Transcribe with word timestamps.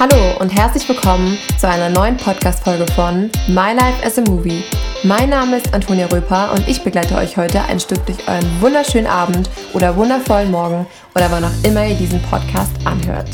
Hallo 0.00 0.38
und 0.40 0.48
herzlich 0.48 0.88
willkommen 0.88 1.36
zu 1.58 1.68
einer 1.68 1.90
neuen 1.90 2.16
Podcast-Folge 2.16 2.90
von 2.92 3.30
My 3.48 3.74
Life 3.74 4.02
as 4.02 4.16
a 4.16 4.22
Movie. 4.22 4.62
Mein 5.02 5.28
Name 5.28 5.58
ist 5.58 5.74
Antonia 5.74 6.06
Röper 6.06 6.54
und 6.54 6.66
ich 6.66 6.82
begleite 6.82 7.16
euch 7.16 7.36
heute 7.36 7.60
ein 7.64 7.78
Stück 7.78 8.06
durch 8.06 8.16
euren 8.26 8.62
wunderschönen 8.62 9.06
Abend 9.06 9.50
oder 9.74 9.94
wundervollen 9.94 10.50
Morgen 10.50 10.86
oder 11.14 11.30
wann 11.30 11.44
auch 11.44 11.64
immer 11.64 11.86
ihr 11.86 11.96
diesen 11.96 12.18
Podcast 12.22 12.72
anhört. 12.86 13.28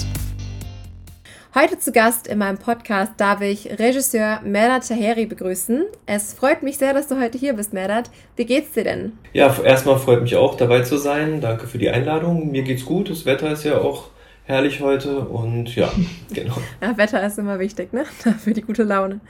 Heute 1.55 1.79
zu 1.79 1.93
Gast 1.93 2.27
in 2.27 2.39
meinem 2.39 2.59
Podcast 2.59 3.13
darf 3.17 3.43
ich 3.43 3.79
Regisseur 3.79 4.41
Merdat 4.43 4.89
Taheri 4.89 5.27
begrüßen. 5.27 5.85
Es 6.07 6.35
freut 6.35 6.65
mich 6.65 6.79
sehr, 6.79 6.93
dass 6.93 7.07
du 7.07 7.21
heute 7.21 7.39
hier 7.39 7.53
bist, 7.53 7.75
Merdat. 7.75 8.11
Wie 8.35 8.45
geht's 8.45 8.73
dir 8.73 8.83
denn? 8.83 9.13
Ja, 9.33 9.57
erstmal 9.63 10.01
freut 10.01 10.21
mich 10.21 10.35
auch 10.35 10.57
dabei 10.57 10.83
zu 10.83 10.97
sein. 10.97 11.41
Danke 11.41 11.69
für 11.69 11.79
die 11.79 11.91
Einladung. 11.91 12.51
Mir 12.51 12.65
geht's 12.65 12.85
gut. 12.85 13.09
Das 13.09 13.25
Wetter 13.25 13.53
ist 13.53 13.63
ja 13.63 13.79
auch 13.79 14.09
herrlich 14.47 14.81
heute 14.81 15.21
und 15.21 15.75
ja, 15.75 15.93
genau. 16.33 16.57
ja, 16.81 16.97
Wetter 16.97 17.25
ist 17.27 17.39
immer 17.39 17.59
wichtig, 17.59 17.93
ne? 17.93 18.05
Für 18.39 18.53
die 18.53 18.63
gute 18.63 18.85
Laune. 18.85 19.21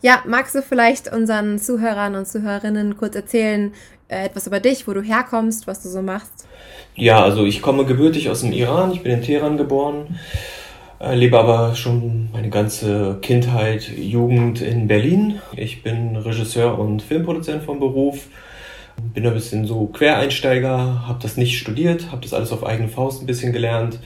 Ja, 0.00 0.22
magst 0.26 0.54
du 0.54 0.62
vielleicht 0.62 1.12
unseren 1.12 1.58
Zuhörern 1.58 2.14
und 2.14 2.26
Zuhörerinnen 2.26 2.96
kurz 2.96 3.16
erzählen, 3.16 3.72
äh, 4.08 4.26
etwas 4.26 4.46
über 4.46 4.60
dich, 4.60 4.86
wo 4.86 4.92
du 4.92 5.02
herkommst, 5.02 5.66
was 5.66 5.82
du 5.82 5.88
so 5.88 6.02
machst? 6.02 6.46
Ja, 6.94 7.22
also 7.22 7.44
ich 7.44 7.62
komme 7.62 7.84
gebürtig 7.84 8.30
aus 8.30 8.42
dem 8.42 8.52
Iran, 8.52 8.92
ich 8.92 9.02
bin 9.02 9.12
in 9.12 9.22
Teheran 9.22 9.56
geboren, 9.56 10.20
äh, 11.00 11.16
lebe 11.16 11.38
aber 11.38 11.74
schon 11.74 12.28
meine 12.32 12.50
ganze 12.50 13.18
Kindheit, 13.22 13.88
Jugend 13.88 14.60
in 14.60 14.86
Berlin. 14.86 15.40
Ich 15.56 15.82
bin 15.82 16.16
Regisseur 16.16 16.78
und 16.78 17.02
Filmproduzent 17.02 17.64
vom 17.64 17.80
Beruf, 17.80 18.28
bin 19.14 19.26
ein 19.26 19.34
bisschen 19.34 19.66
so 19.66 19.86
Quereinsteiger, 19.86 21.08
habe 21.08 21.18
das 21.20 21.36
nicht 21.36 21.58
studiert, 21.58 22.12
habe 22.12 22.22
das 22.22 22.34
alles 22.34 22.52
auf 22.52 22.64
eigene 22.64 22.88
Faust 22.88 23.22
ein 23.22 23.26
bisschen 23.26 23.52
gelernt 23.52 23.98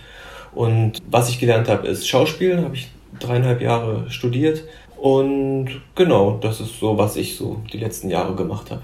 und 0.54 1.02
was 1.10 1.28
ich 1.28 1.38
gelernt 1.38 1.68
habe, 1.68 1.86
ist 1.88 2.08
Schauspiel, 2.08 2.62
habe 2.62 2.74
ich 2.74 2.88
dreieinhalb 3.18 3.60
Jahre 3.60 4.10
studiert. 4.10 4.64
Und 4.96 5.68
genau, 5.94 6.38
das 6.40 6.60
ist 6.60 6.80
so, 6.80 6.98
was 6.98 7.16
ich 7.16 7.36
so 7.36 7.60
die 7.72 7.78
letzten 7.78 8.10
Jahre 8.10 8.34
gemacht 8.34 8.70
habe. 8.70 8.82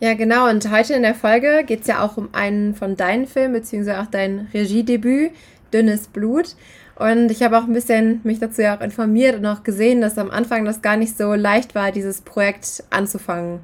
Ja, 0.00 0.14
genau. 0.14 0.48
Und 0.48 0.70
heute 0.70 0.94
in 0.94 1.02
der 1.02 1.14
Folge 1.14 1.64
geht 1.66 1.80
es 1.80 1.88
ja 1.88 2.04
auch 2.04 2.16
um 2.16 2.28
einen 2.32 2.74
von 2.74 2.96
deinen 2.96 3.26
Filmen, 3.26 3.54
beziehungsweise 3.54 4.00
auch 4.00 4.06
dein 4.06 4.48
Regiedebüt, 4.54 5.32
Dünnes 5.72 6.06
Blut. 6.06 6.54
Und 6.94 7.30
ich 7.30 7.42
habe 7.42 7.58
auch 7.58 7.64
ein 7.64 7.72
bisschen 7.72 8.20
mich 8.22 8.38
dazu 8.38 8.62
ja 8.62 8.76
auch 8.76 8.80
informiert 8.80 9.36
und 9.36 9.46
auch 9.46 9.64
gesehen, 9.64 10.00
dass 10.00 10.18
am 10.18 10.30
Anfang 10.30 10.64
das 10.64 10.82
gar 10.82 10.96
nicht 10.96 11.16
so 11.16 11.34
leicht 11.34 11.74
war, 11.74 11.92
dieses 11.92 12.20
Projekt 12.20 12.84
anzufangen. 12.90 13.60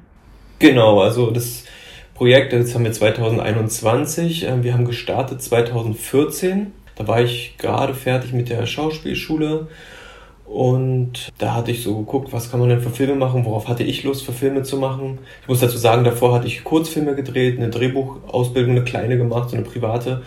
Genau, 0.59 1.01
also 1.01 1.31
das 1.31 1.63
Projekt, 2.13 2.53
das 2.53 2.73
haben 2.73 2.85
wir 2.85 2.93
2021, 2.93 4.45
äh, 4.45 4.63
wir 4.63 4.73
haben 4.73 4.85
gestartet 4.85 5.41
2014 5.41 6.71
da 6.95 7.07
war 7.07 7.21
ich 7.21 7.57
gerade 7.57 7.93
fertig 7.93 8.33
mit 8.33 8.49
der 8.49 8.65
Schauspielschule 8.65 9.67
und 10.45 11.31
da 11.39 11.55
hatte 11.55 11.71
ich 11.71 11.83
so 11.83 11.97
geguckt, 11.97 12.31
was 12.31 12.51
kann 12.51 12.59
man 12.59 12.69
denn 12.69 12.81
für 12.81 12.91
Filme 12.91 13.15
machen, 13.15 13.45
worauf 13.45 13.67
hatte 13.67 13.83
ich 13.83 14.03
Lust 14.03 14.23
für 14.23 14.31
Filme 14.31 14.63
zu 14.63 14.77
machen. 14.77 15.19
Ich 15.41 15.47
muss 15.47 15.59
dazu 15.59 15.77
sagen, 15.77 16.03
davor 16.03 16.33
hatte 16.33 16.47
ich 16.47 16.63
Kurzfilme 16.63 17.15
gedreht, 17.15 17.57
eine 17.57 17.69
Drehbuchausbildung, 17.69 18.71
eine 18.71 18.83
kleine 18.83 19.17
gemacht, 19.17 19.49
so 19.49 19.57
eine 19.57 19.65
private 19.65 20.21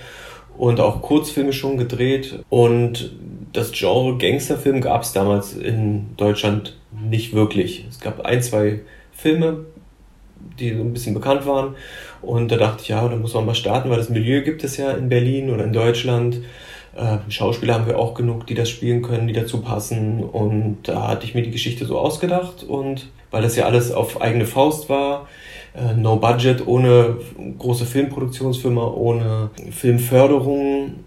und 0.56 0.80
auch 0.80 1.02
Kurzfilme 1.02 1.52
schon 1.52 1.78
gedreht. 1.78 2.40
Und 2.50 3.12
das 3.52 3.72
Genre 3.72 4.18
Gangsterfilm 4.18 4.80
gab 4.80 5.02
es 5.02 5.12
damals 5.12 5.54
in 5.54 6.16
Deutschland 6.16 6.76
nicht 6.90 7.32
wirklich. 7.32 7.86
Es 7.88 8.00
gab 8.00 8.20
ein, 8.22 8.42
zwei 8.42 8.80
Filme, 9.12 9.66
die 10.58 10.74
so 10.74 10.82
ein 10.82 10.92
bisschen 10.92 11.14
bekannt 11.14 11.46
waren. 11.46 11.74
Und 12.22 12.50
da 12.50 12.56
dachte 12.56 12.82
ich, 12.82 12.88
ja, 12.88 13.06
da 13.06 13.16
muss 13.16 13.34
man 13.34 13.46
mal 13.46 13.54
starten, 13.54 13.90
weil 13.90 13.98
das 13.98 14.08
Milieu 14.08 14.42
gibt 14.42 14.64
es 14.64 14.76
ja 14.76 14.92
in 14.92 15.08
Berlin 15.08 15.50
oder 15.50 15.64
in 15.64 15.72
Deutschland. 15.72 16.40
Äh, 16.96 17.18
Schauspieler 17.28 17.74
haben 17.74 17.86
wir 17.86 17.98
auch 17.98 18.14
genug, 18.14 18.46
die 18.46 18.54
das 18.54 18.68
spielen 18.68 19.02
können, 19.02 19.28
die 19.28 19.34
dazu 19.34 19.60
passen. 19.60 20.22
Und 20.24 20.78
da 20.82 21.08
hatte 21.08 21.24
ich 21.24 21.34
mir 21.34 21.42
die 21.42 21.50
Geschichte 21.50 21.84
so 21.86 21.98
ausgedacht. 21.98 22.64
Und 22.64 23.08
weil 23.30 23.42
das 23.42 23.56
ja 23.56 23.66
alles 23.66 23.92
auf 23.92 24.20
eigene 24.20 24.46
Faust 24.46 24.88
war, 24.88 25.28
äh, 25.74 25.94
no 25.94 26.16
budget, 26.16 26.66
ohne 26.66 27.16
große 27.58 27.86
Filmproduktionsfirma, 27.86 28.84
ohne 28.88 29.50
Filmförderung, 29.70 31.04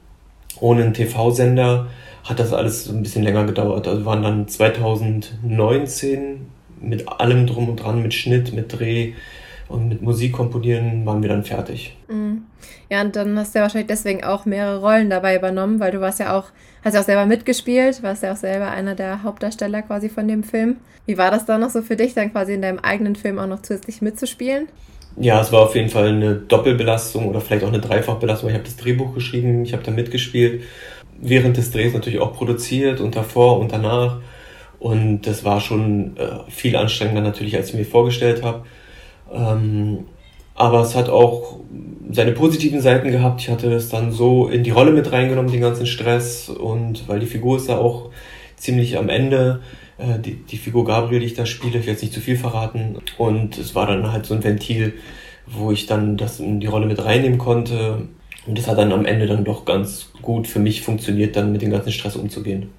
ohne 0.60 0.84
einen 0.84 0.94
TV-Sender, 0.94 1.88
hat 2.24 2.40
das 2.40 2.54
alles 2.54 2.88
ein 2.90 3.02
bisschen 3.04 3.24
länger 3.24 3.46
gedauert. 3.46 3.88
Also 3.88 4.06
waren 4.06 4.24
dann 4.24 4.48
2019 4.48 6.46
mit 6.80 7.08
allem 7.08 7.48
drum 7.48 7.70
und 7.70 7.78
dran, 7.78 8.02
mit 8.02 8.14
Schnitt, 8.14 8.54
mit 8.54 8.80
Dreh, 8.80 9.14
und 9.72 9.90
mit 9.90 10.02
Musik 10.02 10.34
komponieren 10.34 11.06
waren 11.06 11.22
wir 11.22 11.30
dann 11.30 11.44
fertig. 11.44 11.98
Mhm. 12.08 12.44
Ja, 12.90 13.02
und 13.02 13.16
dann 13.16 13.38
hast 13.38 13.56
du 13.56 13.60
ja 13.60 13.64
wahrscheinlich 13.64 13.88
deswegen 13.88 14.24
auch 14.24 14.46
mehrere 14.46 14.80
Rollen 14.80 15.10
dabei 15.10 15.36
übernommen, 15.36 15.80
weil 15.80 15.92
du 15.92 16.02
warst 16.02 16.20
ja 16.20 16.38
auch, 16.38 16.46
hast 16.84 16.94
ja 16.94 17.00
auch 17.00 17.06
selber 17.06 17.26
mitgespielt, 17.26 18.04
warst 18.04 18.24
ja 18.24 18.34
auch 18.34 18.38
selber 18.38 18.70
einer 18.70 18.96
der 18.96 19.24
Hauptdarsteller 19.24 19.82
quasi 19.82 20.10
von 20.10 20.28
dem 20.28 20.44
Film. 20.44 20.78
Wie 21.06 21.18
war 21.18 21.32
das 21.32 21.46
dann 21.46 21.62
noch 21.62 21.70
so 21.70 21.82
für 21.82 21.96
dich, 21.96 22.14
dann 22.14 22.32
quasi 22.32 22.54
in 22.54 22.62
deinem 22.62 22.80
eigenen 22.80 23.16
Film 23.16 23.40
auch 23.40 23.48
noch 23.48 23.62
zusätzlich 23.62 24.02
mitzuspielen? 24.02 24.68
Ja, 25.18 25.42
es 25.42 25.52
war 25.52 25.62
auf 25.62 25.76
jeden 25.76 25.90
Fall 25.90 26.10
eine 26.10 26.36
Doppelbelastung 26.36 27.28
oder 27.28 27.42
vielleicht 27.42 27.64
auch 27.64 27.70
eine 27.70 27.80
Dreifachbelastung. 27.80 28.50
Ich 28.50 28.56
habe 28.56 28.64
das 28.64 28.78
Drehbuch 28.78 29.14
geschrieben, 29.14 29.64
ich 29.64 29.74
habe 29.74 29.84
da 29.84 29.92
mitgespielt, 29.92 30.64
während 31.20 31.58
des 31.58 31.72
Drehs 31.72 31.94
natürlich 31.94 32.20
auch 32.20 32.34
produziert 32.34 33.02
und 33.02 33.16
davor 33.16 33.60
und 33.60 33.72
danach. 33.72 34.20
Und 34.80 35.28
das 35.28 35.46
war 35.46 35.62
schon 35.62 36.18
äh, 36.18 36.50
viel 36.50 36.76
anstrengender 36.76 37.22
natürlich, 37.22 37.56
als 37.56 37.70
ich 37.70 37.76
mir 37.76 37.86
vorgestellt 37.86 38.44
habe. 38.44 38.66
Ähm, 39.34 40.06
aber 40.56 40.82
es 40.82 40.96
hat 40.96 41.10
auch 41.10 41.60
seine 42.12 42.34
positiven 42.34 42.82
Seiten 42.82 43.12
gehabt. 43.12 43.42
Ich 43.42 43.50
hatte 43.50 43.74
es 43.74 43.90
dann 43.90 44.12
so 44.12 44.48
in 44.48 44.64
die 44.64 44.72
Rolle 44.72 44.92
mit 44.92 45.12
reingenommen, 45.12 45.52
den 45.52 45.62
ganzen 45.62 45.86
Stress. 45.86 46.50
Und 46.50 47.08
weil 47.08 47.20
die 47.20 47.26
Figur 47.26 47.58
ist 47.58 47.70
da 47.70 47.78
auch 47.78 48.10
ziemlich 48.58 48.98
am 48.98 49.10
Ende. 49.10 49.62
Äh, 49.98 50.20
die, 50.20 50.36
die 50.36 50.58
Figur 50.58 50.86
Gabriel, 50.86 51.20
die 51.20 51.28
ich 51.28 51.34
da 51.34 51.46
spiele, 51.46 51.80
ich 51.80 51.86
will 51.86 51.94
jetzt 51.94 52.02
nicht 52.02 52.14
zu 52.14 52.22
viel 52.22 52.38
verraten. 52.38 52.98
Und 53.18 53.58
es 53.58 53.76
war 53.76 53.88
dann 53.88 54.12
halt 54.12 54.26
so 54.26 54.34
ein 54.34 54.44
Ventil, 54.44 54.94
wo 55.48 55.72
ich 55.72 55.86
dann 55.86 56.18
das 56.18 56.40
in 56.40 56.60
die 56.60 56.68
Rolle 56.68 56.86
mit 56.86 57.04
reinnehmen 57.04 57.38
konnte. 57.38 58.08
Und 58.46 58.58
das 58.58 58.68
hat 58.68 58.78
dann 58.78 58.92
am 58.92 59.06
Ende 59.06 59.28
dann 59.28 59.44
doch 59.44 59.66
ganz 59.66 60.12
gut 60.22 60.48
für 60.48 60.60
mich 60.60 60.82
funktioniert, 60.82 61.36
dann 61.36 61.52
mit 61.52 61.62
dem 61.62 61.72
ganzen 61.72 61.92
Stress 61.92 62.16
umzugehen. 62.16 62.70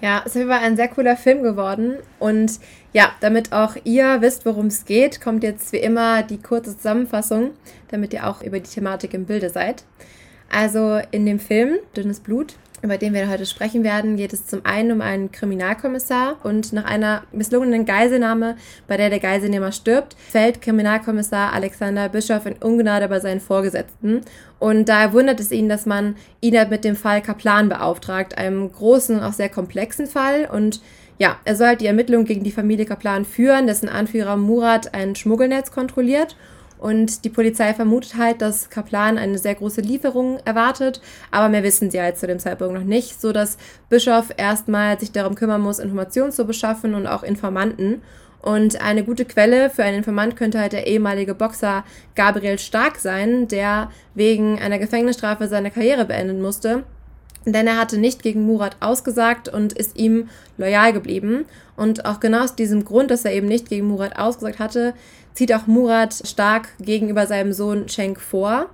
Ja, 0.00 0.22
es 0.26 0.36
ist 0.36 0.48
ein 0.48 0.76
sehr 0.76 0.88
cooler 0.88 1.16
Film 1.16 1.42
geworden. 1.42 1.96
Und 2.18 2.60
ja, 2.92 3.12
damit 3.20 3.52
auch 3.52 3.76
ihr 3.84 4.20
wisst, 4.20 4.44
worum 4.44 4.66
es 4.66 4.84
geht, 4.84 5.20
kommt 5.20 5.42
jetzt 5.42 5.72
wie 5.72 5.78
immer 5.78 6.22
die 6.22 6.40
kurze 6.40 6.76
Zusammenfassung, 6.76 7.50
damit 7.88 8.12
ihr 8.12 8.26
auch 8.26 8.42
über 8.42 8.60
die 8.60 8.70
Thematik 8.70 9.14
im 9.14 9.24
Bilde 9.24 9.50
seid. 9.50 9.84
Also 10.50 11.00
in 11.10 11.26
dem 11.26 11.40
Film 11.40 11.78
Dünnes 11.96 12.20
Blut 12.20 12.56
über 12.86 12.98
den 12.98 13.12
wir 13.12 13.28
heute 13.28 13.46
sprechen 13.46 13.84
werden, 13.84 14.16
geht 14.16 14.32
es 14.32 14.46
zum 14.46 14.64
einen 14.64 14.92
um 14.92 15.00
einen 15.00 15.32
Kriminalkommissar 15.32 16.36
und 16.44 16.72
nach 16.72 16.84
einer 16.84 17.24
misslungenen 17.32 17.84
Geiselnahme, 17.84 18.56
bei 18.86 18.96
der 18.96 19.10
der 19.10 19.18
Geiselnehmer 19.18 19.72
stirbt, 19.72 20.16
fällt 20.28 20.62
Kriminalkommissar 20.62 21.52
Alexander 21.52 22.08
Bischof 22.08 22.46
in 22.46 22.54
Ungnade 22.54 23.08
bei 23.08 23.18
seinen 23.20 23.40
Vorgesetzten. 23.40 24.20
Und 24.58 24.88
daher 24.88 25.12
wundert 25.12 25.40
es 25.40 25.50
ihn, 25.50 25.68
dass 25.68 25.84
man 25.84 26.16
ihn 26.40 26.56
mit 26.70 26.84
dem 26.84 26.96
Fall 26.96 27.20
Kaplan 27.20 27.68
beauftragt, 27.68 28.38
einem 28.38 28.70
großen 28.70 29.16
und 29.16 29.22
auch 29.22 29.32
sehr 29.32 29.48
komplexen 29.48 30.06
Fall. 30.06 30.48
Und 30.50 30.80
ja, 31.18 31.38
er 31.44 31.56
soll 31.56 31.66
halt 31.66 31.80
die 31.80 31.86
Ermittlungen 31.86 32.24
gegen 32.24 32.44
die 32.44 32.52
Familie 32.52 32.86
Kaplan 32.86 33.24
führen, 33.24 33.66
dessen 33.66 33.88
Anführer 33.88 34.36
Murat 34.36 34.94
ein 34.94 35.16
Schmuggelnetz 35.16 35.72
kontrolliert. 35.72 36.36
Und 36.78 37.24
die 37.24 37.30
Polizei 37.30 37.72
vermutet 37.74 38.16
halt, 38.16 38.42
dass 38.42 38.70
Kaplan 38.70 39.18
eine 39.18 39.38
sehr 39.38 39.54
große 39.54 39.80
Lieferung 39.80 40.38
erwartet, 40.44 41.00
aber 41.30 41.48
mehr 41.48 41.62
wissen 41.62 41.90
sie 41.90 42.00
halt 42.00 42.18
zu 42.18 42.26
dem 42.26 42.38
Zeitpunkt 42.38 42.74
noch 42.74 42.84
nicht, 42.84 43.20
so 43.20 43.32
dass 43.32 43.56
Bischof 43.88 44.32
erstmal 44.36 44.98
sich 45.00 45.12
darum 45.12 45.34
kümmern 45.34 45.62
muss, 45.62 45.78
Informationen 45.78 46.32
zu 46.32 46.44
beschaffen 46.44 46.94
und 46.94 47.06
auch 47.06 47.22
Informanten. 47.22 48.02
Und 48.42 48.80
eine 48.80 49.02
gute 49.02 49.24
Quelle 49.24 49.70
für 49.70 49.82
einen 49.82 49.98
Informant 49.98 50.36
könnte 50.36 50.60
halt 50.60 50.72
der 50.72 50.86
ehemalige 50.86 51.34
Boxer 51.34 51.84
Gabriel 52.14 52.58
Stark 52.58 52.98
sein, 52.98 53.48
der 53.48 53.90
wegen 54.14 54.60
einer 54.60 54.78
Gefängnisstrafe 54.78 55.48
seine 55.48 55.70
Karriere 55.70 56.04
beenden 56.04 56.40
musste. 56.40 56.84
Denn 57.46 57.68
er 57.68 57.78
hatte 57.78 57.96
nicht 57.96 58.22
gegen 58.22 58.44
Murat 58.44 58.76
ausgesagt 58.80 59.48
und 59.48 59.72
ist 59.72 59.96
ihm 59.96 60.28
loyal 60.58 60.92
geblieben. 60.92 61.44
Und 61.76 62.04
auch 62.04 62.18
genau 62.18 62.42
aus 62.42 62.56
diesem 62.56 62.84
Grund, 62.84 63.10
dass 63.10 63.24
er 63.24 63.32
eben 63.32 63.46
nicht 63.46 63.68
gegen 63.68 63.86
Murat 63.86 64.18
ausgesagt 64.18 64.58
hatte, 64.58 64.94
zieht 65.32 65.54
auch 65.54 65.68
Murat 65.68 66.12
stark 66.26 66.68
gegenüber 66.80 67.26
seinem 67.26 67.52
Sohn 67.52 67.88
Schenk 67.88 68.20
vor. 68.20 68.68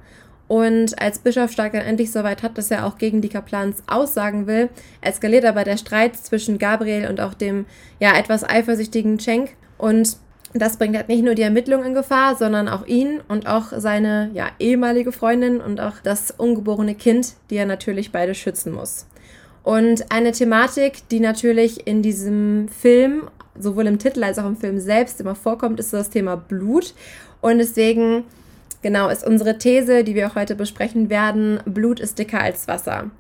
Und 0.48 1.00
als 1.00 1.18
Bischof 1.18 1.52
Stark 1.52 1.72
dann 1.72 1.82
endlich 1.82 2.12
soweit 2.12 2.42
hat, 2.42 2.56
dass 2.58 2.70
er 2.70 2.86
auch 2.86 2.98
gegen 2.98 3.20
die 3.20 3.28
Kaplans 3.28 3.82
aussagen 3.86 4.46
will, 4.46 4.70
eskaliert 5.00 5.44
aber 5.44 5.64
der 5.64 5.76
Streit 5.76 6.16
zwischen 6.16 6.58
Gabriel 6.58 7.08
und 7.08 7.20
auch 7.20 7.34
dem 7.34 7.66
ja 8.00 8.16
etwas 8.16 8.42
eifersüchtigen 8.42 9.20
Schenk. 9.20 9.50
Und 9.78 10.16
das 10.54 10.76
bringt 10.76 10.96
halt 10.96 11.08
nicht 11.08 11.24
nur 11.24 11.34
die 11.34 11.42
Ermittlung 11.42 11.84
in 11.84 11.94
Gefahr, 11.94 12.36
sondern 12.36 12.68
auch 12.68 12.86
ihn 12.86 13.20
und 13.28 13.46
auch 13.46 13.72
seine 13.76 14.30
ja, 14.34 14.48
ehemalige 14.58 15.12
Freundin 15.12 15.60
und 15.60 15.80
auch 15.80 15.94
das 16.02 16.30
ungeborene 16.30 16.94
Kind, 16.94 17.34
die 17.50 17.56
er 17.56 17.66
natürlich 17.66 18.12
beide 18.12 18.34
schützen 18.34 18.72
muss. 18.72 19.06
Und 19.62 20.10
eine 20.10 20.32
Thematik, 20.32 21.08
die 21.10 21.20
natürlich 21.20 21.86
in 21.86 22.02
diesem 22.02 22.68
Film 22.68 23.28
sowohl 23.58 23.86
im 23.86 23.98
Titel 23.98 24.24
als 24.24 24.38
auch 24.38 24.46
im 24.46 24.56
Film 24.56 24.78
selbst 24.78 25.20
immer 25.20 25.34
vorkommt, 25.34 25.78
ist 25.78 25.92
das 25.92 26.10
Thema 26.10 26.36
Blut. 26.36 26.94
Und 27.40 27.58
deswegen 27.58 28.24
genau, 28.82 29.08
ist 29.08 29.26
unsere 29.26 29.58
These, 29.58 30.04
die 30.04 30.14
wir 30.14 30.28
auch 30.28 30.34
heute 30.34 30.54
besprechen 30.54 31.08
werden, 31.08 31.60
Blut 31.64 32.00
ist 32.00 32.18
dicker 32.18 32.40
als 32.40 32.68
Wasser. 32.68 33.10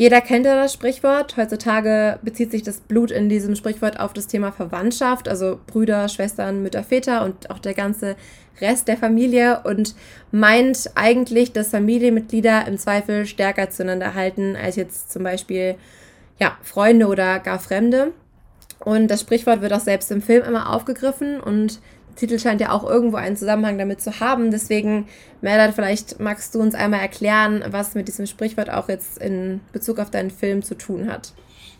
Jeder 0.00 0.22
kennt 0.22 0.46
ja 0.46 0.54
das 0.54 0.72
Sprichwort. 0.72 1.36
Heutzutage 1.36 2.18
bezieht 2.22 2.52
sich 2.52 2.62
das 2.62 2.80
Blut 2.80 3.10
in 3.10 3.28
diesem 3.28 3.54
Sprichwort 3.54 4.00
auf 4.00 4.14
das 4.14 4.28
Thema 4.28 4.50
Verwandtschaft, 4.50 5.28
also 5.28 5.60
Brüder, 5.66 6.08
Schwestern, 6.08 6.62
Mütter, 6.62 6.82
Väter 6.82 7.22
und 7.22 7.50
auch 7.50 7.58
der 7.58 7.74
ganze 7.74 8.16
Rest 8.62 8.88
der 8.88 8.96
Familie 8.96 9.60
und 9.64 9.94
meint 10.32 10.90
eigentlich, 10.94 11.52
dass 11.52 11.68
Familienmitglieder 11.68 12.66
im 12.66 12.78
Zweifel 12.78 13.26
stärker 13.26 13.68
zueinander 13.68 14.14
halten 14.14 14.56
als 14.56 14.76
jetzt 14.76 15.12
zum 15.12 15.22
Beispiel 15.22 15.74
ja, 16.38 16.56
Freunde 16.62 17.06
oder 17.06 17.38
gar 17.38 17.58
Fremde. 17.58 18.14
Und 18.82 19.08
das 19.08 19.20
Sprichwort 19.20 19.60
wird 19.60 19.74
auch 19.74 19.80
selbst 19.80 20.10
im 20.10 20.22
Film 20.22 20.44
immer 20.44 20.74
aufgegriffen 20.74 21.40
und 21.40 21.78
Titel 22.20 22.38
scheint 22.38 22.60
ja 22.60 22.70
auch 22.70 22.88
irgendwo 22.88 23.16
einen 23.16 23.36
Zusammenhang 23.36 23.78
damit 23.78 24.02
zu 24.02 24.20
haben. 24.20 24.50
Deswegen, 24.50 25.06
Merlat, 25.40 25.74
vielleicht 25.74 26.20
magst 26.20 26.54
du 26.54 26.60
uns 26.60 26.74
einmal 26.74 27.00
erklären, 27.00 27.64
was 27.70 27.94
mit 27.94 28.08
diesem 28.08 28.26
Sprichwort 28.26 28.70
auch 28.70 28.88
jetzt 28.88 29.18
in 29.18 29.60
Bezug 29.72 29.98
auf 29.98 30.10
deinen 30.10 30.30
Film 30.30 30.62
zu 30.62 30.76
tun 30.76 31.10
hat. 31.10 31.32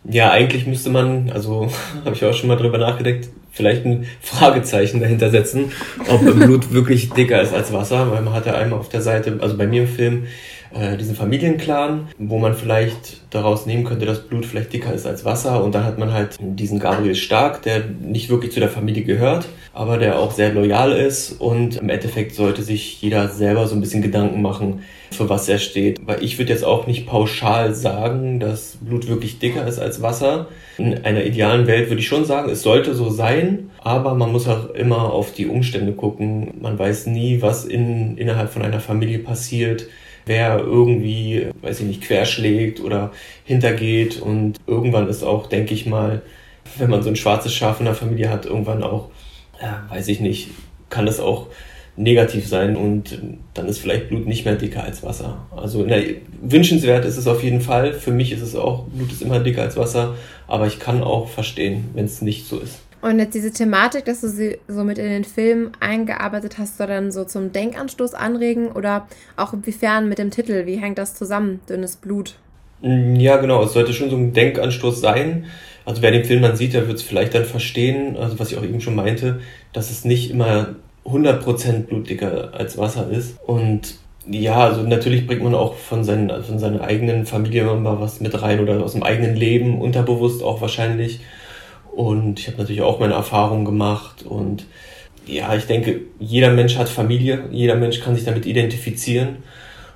Ja, 0.04 0.31
eigentlich 0.31 0.66
müsste 0.66 0.88
man, 0.88 1.31
also 1.31 1.70
habe 2.04 2.14
ich 2.14 2.25
auch 2.25 2.32
schon 2.32 2.48
mal 2.48 2.56
drüber 2.56 2.78
nachgedacht, 2.78 3.28
vielleicht 3.52 3.84
ein 3.84 4.06
Fragezeichen 4.22 5.00
dahinter 5.00 5.31
setzen, 5.31 5.72
ob 6.08 6.20
Blut 6.34 6.72
wirklich 6.72 7.10
dicker 7.10 7.43
ist 7.43 7.52
als 7.52 7.70
Wasser, 7.72 8.10
weil 8.10 8.22
man 8.22 8.32
hat 8.32 8.46
ja 8.46 8.54
einmal 8.54 8.78
auf 8.78 8.88
der 8.88 9.02
Seite, 9.02 9.38
also 9.43 9.58
bei 9.58 9.66
mir 9.66 9.82
im 9.82 9.88
Film, 9.88 10.26
äh, 10.72 10.96
diesen 10.96 11.17
Familienclan, 11.17 12.08
wo 12.19 12.38
man 12.38 12.55
vielleicht 12.55 13.20
daraus 13.31 13.67
nehmen 13.67 13.84
könnte, 13.84 14.06
dass 14.06 14.20
Blut 14.20 14.46
vielleicht 14.46 14.72
dicker 14.72 14.93
ist 14.93 15.06
als 15.06 15.25
Wasser. 15.25 15.64
Und 15.64 15.75
dann 15.75 15.84
hat 15.84 15.99
man 15.99 16.12
halt 16.12 16.37
diesen 16.40 16.78
Gabriel 16.78 17.14
Stark, 17.14 17.62
der 17.62 17.82
nicht 18.00 18.31
wirklich 18.31 18.52
zu 18.52 18.61
der 18.61 18.69
Familie 18.69 19.02
gehört, 19.02 19.49
aber 19.72 19.99
der 19.99 20.19
auch 20.19 20.31
sehr 20.31 20.52
loyal 20.52 20.93
ist. 20.93 21.32
Und 21.40 21.76
im 21.76 21.88
Endeffekt 21.88 22.34
sollte 22.34 22.62
sich 22.62 23.02
jeder 23.02 23.28
selber 23.28 23.67
so 23.67 23.75
ein 23.75 23.81
bisschen 23.81 24.02
Gedanken 24.02 24.43
machen, 24.43 24.82
für 25.11 25.28
was 25.28 25.49
er 25.49 25.58
steht. 25.58 25.99
Weil 26.06 26.22
ich 26.22 26.38
würde 26.38 26.52
jetzt 26.52 26.64
auch 26.64 26.87
nicht 26.87 27.06
pauschal 27.06 27.75
sagen, 27.75 28.38
dass 28.38 28.78
Blut 28.81 29.08
wirklich 29.08 29.40
dicker 29.40 29.67
ist 29.67 29.81
als 29.81 30.02
Wasser. 30.02 30.46
In 30.78 31.05
einer 31.05 31.25
idealen 31.25 31.67
Welt 31.67 31.90
würde 31.90 32.00
ich 32.00 32.08
schon 32.08 32.25
sagen, 32.25 32.49
es 32.49 32.62
sollte 32.62 32.94
so 32.94 33.11
sein, 33.11 33.70
aber 33.82 34.14
man 34.14 34.31
muss 34.31 34.46
auch 34.46 34.70
immer 34.70 35.12
auf 35.12 35.32
die 35.32 35.46
Umstände 35.46 35.93
gucken. 35.93 36.55
Man 36.61 36.78
weiß 36.78 37.06
nie, 37.06 37.43
was 37.43 37.64
in, 37.64 38.17
innerhalb 38.17 38.52
von 38.52 38.62
einer 38.62 38.81
Familie 38.81 39.19
passiert 39.19 39.88
wer 40.31 40.61
irgendwie, 40.61 41.49
weiß 41.61 41.81
ich 41.81 41.87
nicht, 41.87 42.03
querschlägt 42.03 42.79
oder 42.79 43.11
hintergeht. 43.44 44.21
Und 44.21 44.59
irgendwann 44.69 45.09
ist 45.09 45.25
auch, 45.25 45.49
denke 45.49 45.75
ich 45.75 45.87
mal, 45.87 46.23
wenn 46.79 46.88
man 46.88 47.03
so 47.03 47.09
ein 47.09 47.17
schwarzes 47.17 47.53
Schaf 47.53 47.81
in 47.81 47.87
der 47.87 47.97
Familie 47.97 48.31
hat, 48.31 48.47
irgendwann 48.47 48.85
auch, 48.85 49.09
ja, 49.61 49.85
weiß 49.91 50.06
ich 50.06 50.21
nicht, 50.21 50.50
kann 50.88 51.05
das 51.05 51.19
auch 51.19 51.49
negativ 51.97 52.47
sein 52.47 52.77
und 52.77 53.21
dann 53.55 53.67
ist 53.67 53.79
vielleicht 53.79 54.09
Blut 54.09 54.29
nicht 54.29 54.44
mehr 54.44 54.55
dicker 54.55 54.85
als 54.85 55.03
Wasser. 55.03 55.47
Also 55.55 55.85
na, 55.85 55.97
wünschenswert 56.41 57.05
ist 57.05 57.17
es 57.17 57.27
auf 57.27 57.43
jeden 57.43 57.61
Fall. 57.61 57.93
Für 57.93 58.12
mich 58.12 58.31
ist 58.31 58.43
es 58.43 58.55
auch, 58.55 58.85
Blut 58.85 59.11
ist 59.11 59.23
immer 59.23 59.41
dicker 59.41 59.62
als 59.62 59.77
Wasser, 59.77 60.15
aber 60.47 60.69
ich 60.69 60.79
kann 60.79 61.03
auch 61.03 61.29
verstehen, 61.29 61.91
wenn 61.94 62.05
es 62.05 62.23
nicht 62.23 62.47
so 62.47 62.61
ist. 62.61 62.79
Und 63.02 63.19
jetzt 63.19 63.35
diese 63.35 63.50
Thematik, 63.50 64.05
dass 64.05 64.20
du 64.20 64.29
sie 64.29 64.58
so 64.69 64.85
mit 64.85 64.99
in 64.99 65.08
den 65.08 65.25
Film 65.25 65.70
eingearbeitet 65.81 66.58
hast, 66.58 66.76
soll 66.76 66.88
dann 66.88 67.12
so 67.12 67.25
zum 67.25 67.52
Denkanstoß 67.52 68.14
anregen 68.14 68.69
oder 68.69 69.06
auch 69.37 69.55
inwiefern 69.55 70.08
mit 70.08 70.19
dem 70.19 70.31
Titel? 70.31 70.67
Wie 70.67 70.76
hängt 70.76 70.99
das 70.99 71.14
zusammen, 71.14 71.61
dünnes 71.69 71.97
Blut? 71.97 72.35
Mm, 72.82 73.17
ja, 73.17 73.38
genau, 73.38 73.62
es 73.62 73.73
sollte 73.73 73.94
schon 73.94 74.11
so 74.11 74.17
ein 74.17 74.32
Denkanstoß 74.32 75.00
sein. 75.00 75.47
Also 75.87 76.02
wer 76.02 76.11
den 76.11 76.25
Film 76.25 76.43
dann 76.43 76.56
sieht, 76.56 76.75
der 76.75 76.87
wird 76.88 76.99
es 76.99 77.02
vielleicht 77.02 77.35
dann 77.35 77.47
verstehen, 77.47 78.17
also 78.17 78.38
was 78.38 78.52
ich 78.52 78.58
auch 78.58 78.62
eben 78.62 78.82
schon 78.82 78.94
meinte, 78.94 79.41
dass 79.73 79.91
es 79.91 80.05
nicht 80.05 80.31
immer 80.31 80.75
100% 81.06 81.87
blutdicker 81.87 82.53
als 82.53 82.76
Wasser 82.76 83.11
ist. 83.11 83.38
Und 83.46 83.94
ja, 84.26 84.58
also 84.58 84.82
natürlich 84.82 85.26
bringt 85.26 85.43
man 85.43 85.55
auch 85.55 85.75
von, 85.75 86.05
seinen, 86.05 86.44
von 86.44 86.58
seiner 86.58 86.82
eigenen 86.82 87.25
Familie 87.25 87.70
immer 87.70 87.99
was 88.00 88.20
mit 88.20 88.41
rein 88.43 88.61
oder 88.61 88.85
aus 88.85 88.93
dem 88.93 89.03
eigenen 89.03 89.35
Leben, 89.35 89.81
unterbewusst 89.81 90.43
auch 90.43 90.61
wahrscheinlich. 90.61 91.20
Und 91.94 92.38
ich 92.38 92.46
habe 92.46 92.58
natürlich 92.58 92.82
auch 92.82 93.00
meine 93.00 93.14
Erfahrungen 93.14 93.64
gemacht. 93.64 94.22
Und 94.22 94.66
ja, 95.26 95.54
ich 95.54 95.66
denke, 95.66 96.02
jeder 96.19 96.50
Mensch 96.50 96.76
hat 96.76 96.88
Familie, 96.88 97.44
jeder 97.50 97.76
Mensch 97.76 98.00
kann 98.00 98.14
sich 98.14 98.25
damit 98.25 98.46
identifizieren. 98.46 99.38